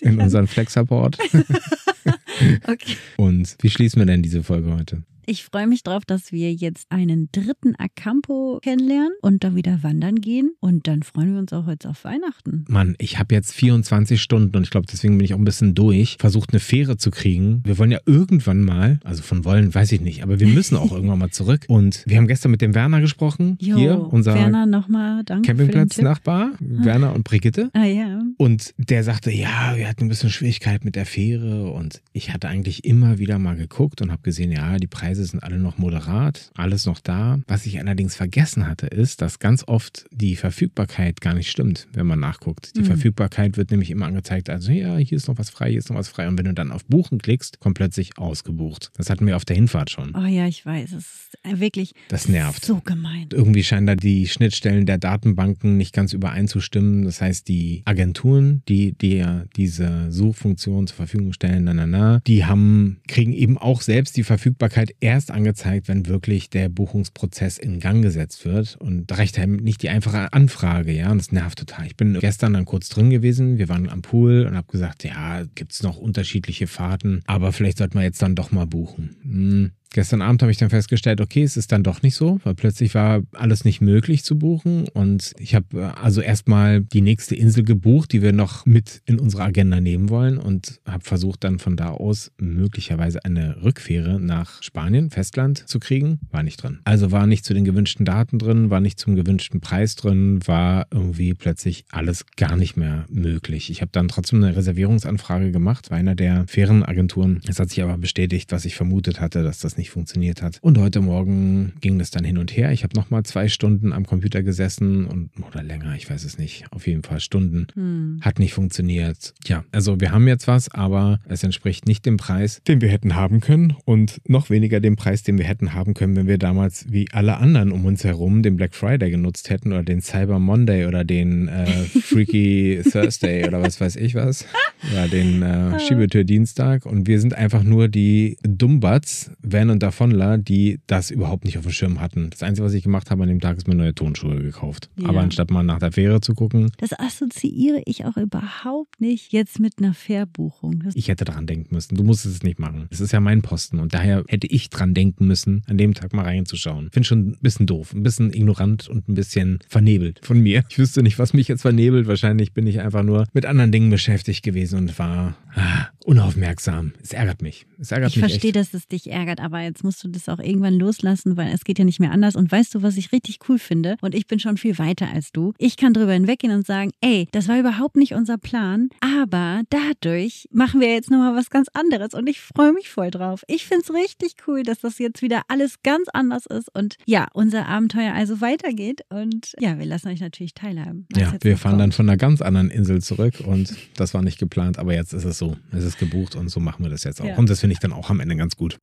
in 0.00 0.20
unseren 0.20 0.46
Flexabort. 0.46 1.18
okay. 2.66 2.96
Und 3.16 3.56
wie 3.60 3.70
schließen 3.70 4.00
wir 4.00 4.06
denn 4.06 4.22
diese 4.22 4.42
Folge 4.42 4.74
heute? 4.74 5.02
Ich 5.26 5.44
freue 5.44 5.66
mich 5.66 5.82
drauf, 5.82 6.04
dass 6.04 6.32
wir 6.32 6.52
jetzt 6.52 6.86
einen 6.90 7.28
dritten 7.32 7.74
Acampo 7.78 8.58
kennenlernen 8.62 9.12
und 9.22 9.42
dann 9.42 9.56
wieder 9.56 9.82
wandern 9.82 10.20
gehen. 10.20 10.52
Und 10.60 10.86
dann 10.86 11.02
freuen 11.02 11.32
wir 11.32 11.40
uns 11.40 11.52
auch 11.52 11.66
jetzt 11.66 11.86
auf 11.86 12.04
Weihnachten. 12.04 12.64
Mann, 12.68 12.94
ich 12.98 13.18
habe 13.18 13.34
jetzt 13.34 13.52
24 13.52 14.20
Stunden 14.20 14.56
und 14.56 14.64
ich 14.64 14.70
glaube, 14.70 14.86
deswegen 14.90 15.16
bin 15.16 15.24
ich 15.24 15.32
auch 15.32 15.38
ein 15.38 15.44
bisschen 15.44 15.74
durch, 15.74 16.16
versucht 16.20 16.52
eine 16.52 16.60
Fähre 16.60 16.96
zu 16.96 17.10
kriegen. 17.10 17.62
Wir 17.64 17.78
wollen 17.78 17.90
ja 17.90 18.00
irgendwann 18.04 18.60
mal, 18.60 19.00
also 19.02 19.22
von 19.22 19.44
wollen 19.44 19.74
weiß 19.74 19.92
ich 19.92 20.00
nicht, 20.00 20.22
aber 20.22 20.40
wir 20.40 20.48
müssen 20.48 20.76
auch 20.76 20.92
irgendwann 20.94 21.18
mal 21.18 21.30
zurück. 21.30 21.64
Und 21.68 22.04
wir 22.06 22.18
haben 22.18 22.28
gestern 22.28 22.50
mit 22.50 22.60
dem 22.60 22.74
Werner 22.74 23.00
gesprochen. 23.00 23.56
Jo, 23.60 23.76
hier, 23.76 23.98
unser 24.12 24.34
Werner, 24.34 24.66
nochmal 24.66 25.24
danke. 25.24 25.46
Campingplatznachbar, 25.46 26.52
Werner 26.60 27.14
und 27.14 27.24
Brigitte. 27.24 27.70
Ah 27.72 27.84
ja. 27.84 28.22
Und 28.36 28.74
der 28.76 29.04
sagte, 29.04 29.30
ja, 29.30 29.74
wir 29.76 29.88
hatten 29.88 30.04
ein 30.04 30.08
bisschen 30.08 30.30
Schwierigkeit 30.30 30.84
mit 30.84 30.96
der 30.96 31.06
Fähre 31.06 31.70
und 31.70 32.02
ich 32.12 32.32
hatte 32.32 32.48
eigentlich 32.48 32.84
immer 32.84 33.18
wieder 33.18 33.38
mal 33.38 33.56
geguckt 33.56 34.02
und 34.02 34.10
habe 34.10 34.22
gesehen, 34.22 34.52
ja, 34.52 34.76
die 34.76 34.86
Preise 34.86 35.13
sind 35.22 35.42
alle 35.42 35.58
noch 35.58 35.78
moderat, 35.78 36.50
alles 36.54 36.86
noch 36.86 36.98
da. 36.98 37.38
Was 37.46 37.66
ich 37.66 37.78
allerdings 37.78 38.16
vergessen 38.16 38.66
hatte, 38.66 38.86
ist, 38.86 39.22
dass 39.22 39.38
ganz 39.38 39.64
oft 39.66 40.06
die 40.10 40.34
Verfügbarkeit 40.34 41.20
gar 41.20 41.34
nicht 41.34 41.50
stimmt, 41.50 41.86
wenn 41.92 42.06
man 42.06 42.18
nachguckt. 42.18 42.76
Die 42.76 42.80
mhm. 42.80 42.86
Verfügbarkeit 42.86 43.56
wird 43.56 43.70
nämlich 43.70 43.90
immer 43.90 44.06
angezeigt, 44.06 44.50
also 44.50 44.72
ja, 44.72 44.96
hier 44.96 45.16
ist 45.16 45.28
noch 45.28 45.38
was 45.38 45.50
frei, 45.50 45.70
hier 45.70 45.78
ist 45.78 45.90
noch 45.90 45.96
was 45.96 46.08
frei. 46.08 46.26
Und 46.26 46.38
wenn 46.38 46.46
du 46.46 46.54
dann 46.54 46.72
auf 46.72 46.84
Buchen 46.86 47.18
klickst, 47.18 47.60
kommt 47.60 47.76
plötzlich 47.76 48.18
ausgebucht. 48.18 48.90
Das 48.96 49.10
hatten 49.10 49.26
wir 49.26 49.36
auf 49.36 49.44
der 49.44 49.56
Hinfahrt 49.56 49.90
schon. 49.90 50.14
Oh 50.16 50.26
ja, 50.26 50.46
ich 50.46 50.64
weiß, 50.64 50.92
es 50.92 51.30
ist 51.42 51.60
wirklich 51.60 51.94
das 52.08 52.28
nervt. 52.28 52.64
so 52.64 52.80
gemein. 52.80 53.28
Irgendwie 53.32 53.62
scheinen 53.62 53.86
da 53.86 53.94
die 53.94 54.26
Schnittstellen 54.28 54.86
der 54.86 54.98
Datenbanken 54.98 55.76
nicht 55.76 55.92
ganz 55.92 56.12
übereinzustimmen. 56.12 57.04
Das 57.04 57.20
heißt, 57.20 57.48
die 57.48 57.82
Agenturen, 57.84 58.62
die 58.68 58.92
dir 58.92 59.46
diese 59.56 60.10
Suchfunktion 60.10 60.86
zur 60.86 60.96
Verfügung 60.96 61.32
stellen, 61.32 61.64
na, 61.64 61.74
na, 61.74 61.86
na, 61.86 62.20
die 62.26 62.44
haben, 62.44 63.00
kriegen 63.08 63.32
eben 63.32 63.58
auch 63.58 63.80
selbst 63.80 64.16
die 64.16 64.24
Verfügbarkeit 64.24 64.94
erst 65.04 65.30
angezeigt, 65.30 65.86
wenn 65.86 66.06
wirklich 66.06 66.50
der 66.50 66.68
Buchungsprozess 66.68 67.58
in 67.58 67.78
Gang 67.78 68.02
gesetzt 68.02 68.44
wird. 68.44 68.76
Und 68.76 69.10
da 69.10 69.16
reicht 69.16 69.38
halt 69.38 69.60
nicht 69.60 69.82
die 69.82 69.90
einfache 69.90 70.32
Anfrage, 70.32 70.92
ja. 70.92 71.10
Und 71.10 71.18
das 71.18 71.30
nervt 71.30 71.58
total. 71.58 71.86
Ich 71.86 71.96
bin 71.96 72.18
gestern 72.18 72.54
dann 72.54 72.64
kurz 72.64 72.88
drin 72.88 73.10
gewesen. 73.10 73.58
Wir 73.58 73.68
waren 73.68 73.88
am 73.88 74.02
Pool 74.02 74.46
und 74.46 74.56
habe 74.56 74.66
gesagt, 74.72 75.04
ja, 75.04 75.44
gibt 75.54 75.72
es 75.72 75.82
noch 75.82 75.98
unterschiedliche 75.98 76.66
Fahrten, 76.66 77.22
aber 77.26 77.52
vielleicht 77.52 77.78
sollten 77.78 77.98
wir 77.98 78.02
jetzt 78.02 78.22
dann 78.22 78.34
doch 78.34 78.50
mal 78.50 78.66
buchen. 78.66 79.16
Hm 79.22 79.70
Gestern 79.94 80.22
Abend 80.22 80.42
habe 80.42 80.50
ich 80.50 80.58
dann 80.58 80.70
festgestellt, 80.70 81.20
okay, 81.20 81.44
es 81.44 81.56
ist 81.56 81.70
dann 81.70 81.84
doch 81.84 82.02
nicht 82.02 82.16
so, 82.16 82.40
weil 82.42 82.56
plötzlich 82.56 82.96
war 82.96 83.22
alles 83.32 83.64
nicht 83.64 83.80
möglich 83.80 84.24
zu 84.24 84.36
buchen. 84.36 84.88
Und 84.88 85.34
ich 85.38 85.54
habe 85.54 85.66
äh, 85.74 85.82
also 86.02 86.20
erstmal 86.20 86.80
die 86.80 87.00
nächste 87.00 87.36
Insel 87.36 87.62
gebucht, 87.62 88.12
die 88.12 88.20
wir 88.20 88.32
noch 88.32 88.66
mit 88.66 89.02
in 89.06 89.20
unsere 89.20 89.44
Agenda 89.44 89.80
nehmen 89.80 90.08
wollen 90.08 90.36
und 90.36 90.80
habe 90.84 91.04
versucht 91.04 91.44
dann 91.44 91.60
von 91.60 91.76
da 91.76 91.90
aus 91.90 92.32
möglicherweise 92.38 93.24
eine 93.24 93.62
Rückfähre 93.62 94.18
nach 94.18 94.60
Spanien, 94.64 95.10
Festland 95.10 95.68
zu 95.68 95.78
kriegen. 95.78 96.18
War 96.32 96.42
nicht 96.42 96.60
drin. 96.60 96.80
Also 96.82 97.12
war 97.12 97.28
nicht 97.28 97.44
zu 97.44 97.54
den 97.54 97.64
gewünschten 97.64 98.04
Daten 98.04 98.40
drin, 98.40 98.70
war 98.70 98.80
nicht 98.80 98.98
zum 98.98 99.14
gewünschten 99.14 99.60
Preis 99.60 99.94
drin, 99.94 100.40
war 100.44 100.88
irgendwie 100.90 101.34
plötzlich 101.34 101.84
alles 101.92 102.26
gar 102.36 102.56
nicht 102.56 102.76
mehr 102.76 103.04
möglich. 103.10 103.70
Ich 103.70 103.80
habe 103.80 103.92
dann 103.92 104.08
trotzdem 104.08 104.42
eine 104.42 104.56
Reservierungsanfrage 104.56 105.52
gemacht 105.52 105.86
bei 105.90 105.96
einer 105.98 106.16
der 106.16 106.46
Fährenagenturen. 106.48 107.42
Es 107.46 107.60
hat 107.60 107.70
sich 107.70 107.80
aber 107.80 107.96
bestätigt, 107.96 108.50
was 108.50 108.64
ich 108.64 108.74
vermutet 108.74 109.20
hatte, 109.20 109.44
dass 109.44 109.60
das 109.60 109.76
nicht 109.76 109.83
nicht 109.84 109.90
funktioniert 109.90 110.40
hat. 110.40 110.58
Und 110.62 110.78
heute 110.78 111.02
Morgen 111.02 111.74
ging 111.82 111.98
das 111.98 112.10
dann 112.10 112.24
hin 112.24 112.38
und 112.38 112.56
her. 112.56 112.72
Ich 112.72 112.84
habe 112.84 112.96
nochmal 112.96 113.22
zwei 113.24 113.48
Stunden 113.48 113.92
am 113.92 114.06
Computer 114.06 114.42
gesessen 114.42 115.04
und 115.04 115.28
oder 115.46 115.62
länger, 115.62 115.94
ich 115.94 116.08
weiß 116.08 116.24
es 116.24 116.38
nicht. 116.38 116.64
Auf 116.70 116.86
jeden 116.86 117.02
Fall 117.02 117.20
Stunden. 117.20 117.66
Hm. 117.74 118.18
Hat 118.22 118.38
nicht 118.38 118.54
funktioniert. 118.54 119.34
Ja, 119.44 119.64
also 119.72 120.00
wir 120.00 120.10
haben 120.10 120.26
jetzt 120.26 120.48
was, 120.48 120.70
aber 120.70 121.20
es 121.28 121.42
entspricht 121.42 121.86
nicht 121.86 122.06
dem 122.06 122.16
Preis, 122.16 122.62
den 122.66 122.80
wir 122.80 122.88
hätten 122.88 123.14
haben 123.14 123.40
können 123.40 123.76
und 123.84 124.22
noch 124.26 124.48
weniger 124.48 124.80
dem 124.80 124.96
Preis, 124.96 125.22
den 125.22 125.36
wir 125.36 125.44
hätten 125.44 125.74
haben 125.74 125.92
können, 125.92 126.16
wenn 126.16 126.28
wir 126.28 126.38
damals 126.38 126.90
wie 126.90 127.06
alle 127.12 127.36
anderen 127.36 127.70
um 127.70 127.84
uns 127.84 128.04
herum 128.04 128.42
den 128.42 128.56
Black 128.56 128.74
Friday 128.74 129.10
genutzt 129.10 129.50
hätten 129.50 129.72
oder 129.72 129.82
den 129.82 130.00
Cyber 130.00 130.38
Monday 130.38 130.86
oder 130.86 131.04
den 131.04 131.48
äh, 131.48 131.66
Freaky 132.00 132.80
Thursday 132.90 133.46
oder 133.46 133.60
was 133.60 133.82
weiß 133.82 133.96
ich 133.96 134.14
was. 134.14 134.46
Oder 134.92 135.08
den 135.08 135.42
äh, 135.42 135.80
Schiebetür 135.80 136.24
Dienstag. 136.24 136.84
Und 136.84 137.06
wir 137.06 137.18
sind 137.20 137.34
einfach 137.34 137.62
nur 137.62 137.88
die 137.88 138.36
Dumbatz, 138.42 139.30
wenn 139.44 139.70
und 139.70 139.82
Davonler, 139.82 140.38
die 140.38 140.80
das 140.86 141.10
überhaupt 141.10 141.44
nicht 141.44 141.58
auf 141.58 141.64
dem 141.64 141.72
Schirm 141.72 142.00
hatten. 142.00 142.30
Das 142.30 142.42
Einzige, 142.42 142.66
was 142.66 142.74
ich 142.74 142.82
gemacht 142.82 143.10
habe 143.10 143.22
an 143.22 143.28
dem 143.28 143.40
Tag, 143.40 143.56
ist 143.56 143.68
mir 143.68 143.74
neue 143.74 143.94
Tonschuhe 143.94 144.36
gekauft. 144.42 144.90
Ja. 144.96 145.08
Aber 145.08 145.20
anstatt 145.20 145.50
mal 145.50 145.62
nach 145.62 145.78
der 145.78 145.92
Fähre 145.92 146.20
zu 146.20 146.34
gucken. 146.34 146.70
Das 146.78 146.98
assoziiere 146.98 147.82
ich 147.86 148.04
auch 148.04 148.16
überhaupt 148.16 149.00
nicht 149.00 149.32
jetzt 149.32 149.60
mit 149.60 149.74
einer 149.78 149.94
Fährbuchung. 149.94 150.82
Das 150.84 150.96
ich 150.96 151.08
hätte 151.08 151.24
dran 151.24 151.46
denken 151.46 151.74
müssen. 151.74 151.94
Du 151.96 152.04
musstest 152.04 152.36
es 152.36 152.42
nicht 152.42 152.58
machen. 152.58 152.86
Es 152.90 153.00
ist 153.00 153.12
ja 153.12 153.20
mein 153.20 153.42
Posten 153.42 153.78
und 153.78 153.94
daher 153.94 154.24
hätte 154.28 154.46
ich 154.46 154.70
dran 154.70 154.94
denken 154.94 155.26
müssen, 155.26 155.62
an 155.66 155.78
dem 155.78 155.94
Tag 155.94 156.12
mal 156.12 156.24
reinzuschauen. 156.24 156.90
Finde 156.90 157.06
schon 157.06 157.28
ein 157.28 157.38
bisschen 157.40 157.66
doof, 157.66 157.92
ein 157.94 158.02
bisschen 158.02 158.32
ignorant 158.32 158.88
und 158.88 159.08
ein 159.08 159.14
bisschen 159.14 159.58
vernebelt 159.68 160.20
von 160.22 160.40
mir. 160.40 160.64
Ich 160.68 160.78
wüsste 160.78 161.02
nicht, 161.02 161.18
was 161.18 161.34
mich 161.34 161.48
jetzt 161.48 161.62
vernebelt. 161.62 162.06
Wahrscheinlich 162.06 162.52
bin 162.52 162.66
ich 162.66 162.80
einfach 162.80 163.02
nur 163.02 163.26
mit 163.32 163.46
anderen 163.46 163.72
Dingen 163.72 163.90
beschäftigt 163.90 164.42
gewesen 164.42 164.78
und 164.78 164.98
war 164.98 165.36
ah, 165.54 165.88
unaufmerksam. 166.04 166.92
Es 167.02 167.12
ärgert 167.12 167.42
mich. 167.42 167.66
Es 167.78 167.92
ärgert 167.92 168.10
ich 168.10 168.16
mich. 168.16 168.24
Ich 168.24 168.30
verstehe, 168.32 168.50
echt. 168.50 168.56
dass 168.56 168.74
es 168.74 168.88
dich 168.88 169.10
ärgert, 169.10 169.33
aber 169.40 169.60
jetzt 169.60 169.84
musst 169.84 170.02
du 170.04 170.08
das 170.08 170.28
auch 170.28 170.38
irgendwann 170.38 170.78
loslassen, 170.78 171.36
weil 171.36 171.52
es 171.52 171.64
geht 171.64 171.78
ja 171.78 171.84
nicht 171.84 172.00
mehr 172.00 172.12
anders. 172.12 172.36
Und 172.36 172.50
weißt 172.50 172.74
du, 172.74 172.82
was 172.82 172.96
ich 172.96 173.12
richtig 173.12 173.38
cool 173.48 173.58
finde? 173.58 173.96
Und 174.00 174.14
ich 174.14 174.26
bin 174.26 174.38
schon 174.38 174.56
viel 174.56 174.78
weiter 174.78 175.08
als 175.12 175.32
du. 175.32 175.52
Ich 175.58 175.76
kann 175.76 175.94
drüber 175.94 176.12
hinweggehen 176.12 176.52
und 176.52 176.66
sagen, 176.66 176.90
ey, 177.00 177.28
das 177.32 177.48
war 177.48 177.58
überhaupt 177.58 177.96
nicht 177.96 178.14
unser 178.14 178.38
Plan, 178.38 178.88
aber 179.00 179.62
dadurch 179.70 180.48
machen 180.52 180.80
wir 180.80 180.92
jetzt 180.92 181.10
nochmal 181.10 181.34
was 181.34 181.50
ganz 181.50 181.68
anderes 181.72 182.14
und 182.14 182.28
ich 182.28 182.40
freue 182.40 182.72
mich 182.72 182.88
voll 182.88 183.10
drauf. 183.10 183.42
Ich 183.48 183.66
finde 183.66 183.84
es 183.84 183.94
richtig 183.94 184.34
cool, 184.46 184.62
dass 184.62 184.80
das 184.80 184.98
jetzt 184.98 185.22
wieder 185.22 185.42
alles 185.48 185.82
ganz 185.82 186.08
anders 186.12 186.46
ist 186.46 186.74
und 186.74 186.96
ja, 187.06 187.26
unser 187.32 187.66
Abenteuer 187.66 188.12
also 188.14 188.40
weitergeht 188.40 189.02
und 189.08 189.54
ja, 189.58 189.78
wir 189.78 189.86
lassen 189.86 190.08
euch 190.08 190.20
natürlich 190.20 190.54
teilhaben. 190.54 191.06
Ja, 191.16 191.34
wir 191.40 191.56
fahren 191.56 191.72
kommt. 191.72 191.80
dann 191.82 191.92
von 191.92 192.08
einer 192.08 192.16
ganz 192.16 192.42
anderen 192.42 192.70
Insel 192.70 193.02
zurück 193.02 193.42
und 193.44 193.74
das 193.96 194.14
war 194.14 194.22
nicht 194.22 194.38
geplant, 194.38 194.78
aber 194.78 194.94
jetzt 194.94 195.12
ist 195.12 195.24
es 195.24 195.38
so. 195.38 195.56
Es 195.72 195.84
ist 195.84 195.98
gebucht 195.98 196.36
und 196.36 196.48
so 196.48 196.60
machen 196.60 196.84
wir 196.84 196.90
das 196.90 197.04
jetzt 197.04 197.20
auch. 197.20 197.26
Ja. 197.26 197.36
Und 197.36 197.50
das 197.50 197.60
finde 197.60 197.74
ich 197.74 197.80
dann 197.80 197.92
auch 197.92 198.10
am 198.10 198.20
Ende 198.20 198.36
ganz 198.36 198.56
gut. 198.56 198.78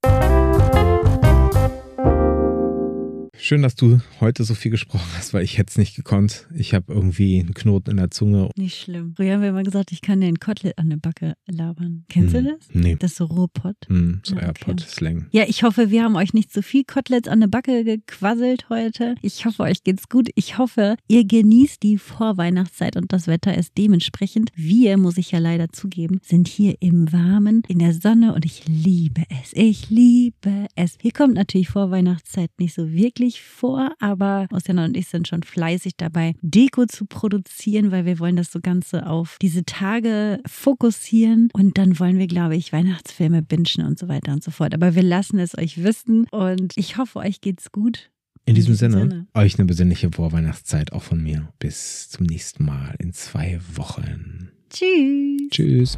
Schön, 3.52 3.64
dass 3.64 3.76
du 3.76 4.00
heute 4.22 4.46
so 4.46 4.56
viel 4.56 4.72
gesprochen 4.72 5.10
hast, 5.18 5.34
weil 5.34 5.44
ich 5.44 5.58
hätte 5.58 5.72
es 5.72 5.78
nicht 5.78 5.94
gekonnt. 5.98 6.48
Ich 6.56 6.74
habe 6.74 6.94
irgendwie 6.94 7.38
einen 7.38 7.54
Knoten 7.54 7.92
in 7.92 7.98
der 7.98 8.10
Zunge. 8.10 8.50
Nicht 8.56 8.80
schlimm. 8.80 9.14
Früher 9.18 9.34
haben 9.34 9.42
wir 9.42 9.50
immer 9.50 9.64
gesagt, 9.64 9.92
ich 9.92 10.00
kann 10.00 10.22
den 10.22 10.40
Kotelett 10.40 10.78
an 10.78 10.90
der 10.90 10.96
Backe 10.96 11.34
labern. 11.48 12.06
Kennst 12.08 12.34
hm. 12.34 12.46
du 12.46 12.52
das? 12.52 12.70
Nee. 12.72 12.96
Das 12.98 13.12
ist 13.12 13.18
so 13.18 13.26
Rohpott. 13.26 13.76
Hm, 13.88 14.22
so 14.24 14.36
ja, 14.36 14.44
Airpod-Slang. 14.44 15.28
Ja, 15.32 15.44
ich 15.50 15.64
hoffe, 15.64 15.92
wir 15.92 16.02
haben 16.02 16.16
euch 16.16 16.34
nicht 16.34 16.54
zu 16.54 16.64
viel 16.64 16.86
Koteletts 16.86 17.28
an 17.28 17.42
der 17.42 17.48
Backe 17.48 17.84
gequasselt 17.84 18.70
heute. 18.70 19.16
Ich 19.22 19.46
hoffe, 19.46 19.64
euch 19.64 19.84
geht's 19.84 20.08
gut. 20.08 20.30
Ich 20.36 20.58
hoffe, 20.58 20.96
ihr 21.10 21.26
genießt 21.26 21.84
die 21.84 21.98
Vorweihnachtszeit 21.98 22.96
und 22.96 23.12
das 23.12 23.28
Wetter 23.28 23.58
ist 23.58 23.78
dementsprechend. 23.78 24.52
Wir, 24.56 24.96
muss 24.96 25.18
ich 25.18 25.32
ja 25.32 25.40
leider 25.40 25.68
zugeben, 25.74 26.22
sind 26.24 26.48
hier 26.48 26.78
im 26.80 27.12
Warmen, 27.12 27.64
in 27.68 27.80
der 27.80 27.94
Sonne 27.94 28.34
und 28.34 28.46
ich 28.46 28.66
liebe 28.70 29.24
es. 29.44 29.52
Ich 29.52 29.90
liebe 29.90 30.68
es. 30.76 30.98
Hier 31.02 31.12
kommt 31.12 31.34
natürlich 31.34 31.68
Vorweihnachtszeit 31.68 32.50
nicht 32.58 32.76
so 32.76 32.94
wirklich 32.94 33.41
nicht 33.42 33.44
vor, 33.44 33.94
aber 34.00 34.48
Ostiana 34.52 34.86
und 34.86 34.96
ich 34.96 35.08
sind 35.08 35.28
schon 35.28 35.44
fleißig 35.44 35.94
dabei, 35.98 36.36
Deko 36.42 36.86
zu 36.86 37.06
produzieren, 37.06 37.92
weil 37.92 38.06
wir 38.06 38.20
wollen 38.20 38.36
das 38.36 38.52
so 38.52 38.60
Ganze 38.60 39.08
auf 39.08 39.38
diese 39.42 39.66
Tage 39.66 40.40
fokussieren 40.46 41.50
und 41.54 41.78
dann 41.78 42.00
wollen 42.00 42.18
wir, 42.18 42.28
glaube 42.28 42.56
ich, 42.56 42.72
Weihnachtsfilme 42.72 43.42
bingen 43.42 43.86
und 43.86 44.00
so 44.00 44.08
weiter 44.08 44.32
und 44.34 44.44
so 44.44 44.52
fort. 44.52 44.74
Aber 44.74 44.96
wir 44.96 45.04
lassen 45.04 45.40
es 45.40 45.58
euch 45.58 45.84
wissen 45.84 46.26
und 46.32 46.74
ich 46.76 46.98
hoffe, 46.98 47.20
euch 47.20 47.42
geht's 47.42 47.72
gut. 47.72 48.12
In 48.46 48.56
diesem, 48.56 48.72
in 48.72 48.78
diesem 48.78 48.92
Sinne, 48.92 49.02
Sinne, 49.02 49.28
euch 49.36 49.60
eine 49.60 49.66
besinnliche 49.66 50.12
Vorweihnachtszeit 50.12 50.94
auch 50.94 51.04
von 51.04 51.22
mir. 51.22 51.50
Bis 51.60 52.10
zum 52.10 52.26
nächsten 52.26 52.66
Mal 52.66 52.96
in 52.98 53.14
zwei 53.14 53.60
Wochen. 53.76 54.50
Tschüss. 54.70 55.50
Tschüss. 55.52 55.98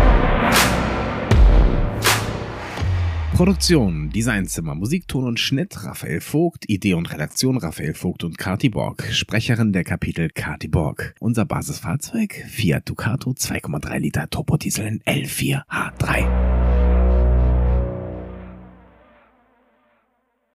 Produktion, 3.41 4.11
Designzimmer, 4.11 4.75
Musikton 4.75 5.25
und 5.25 5.39
Schnitt 5.39 5.83
Raphael 5.83 6.21
Vogt, 6.21 6.69
Idee 6.69 6.93
und 6.93 7.11
Redaktion 7.11 7.57
Raphael 7.57 7.95
Vogt 7.95 8.23
und 8.23 8.37
Kati 8.37 8.69
Borg, 8.69 9.03
Sprecherin 9.11 9.73
der 9.73 9.83
Kapitel 9.83 10.29
Kati 10.29 10.67
Borg. 10.67 11.15
Unser 11.19 11.45
Basisfahrzeug 11.45 12.35
Fiat 12.47 12.87
Ducato 12.87 13.31
2,3 13.31 13.97
Liter 13.97 14.29
Turbodiesel 14.29 14.85
in 14.85 15.01
L4H3. 15.01 16.60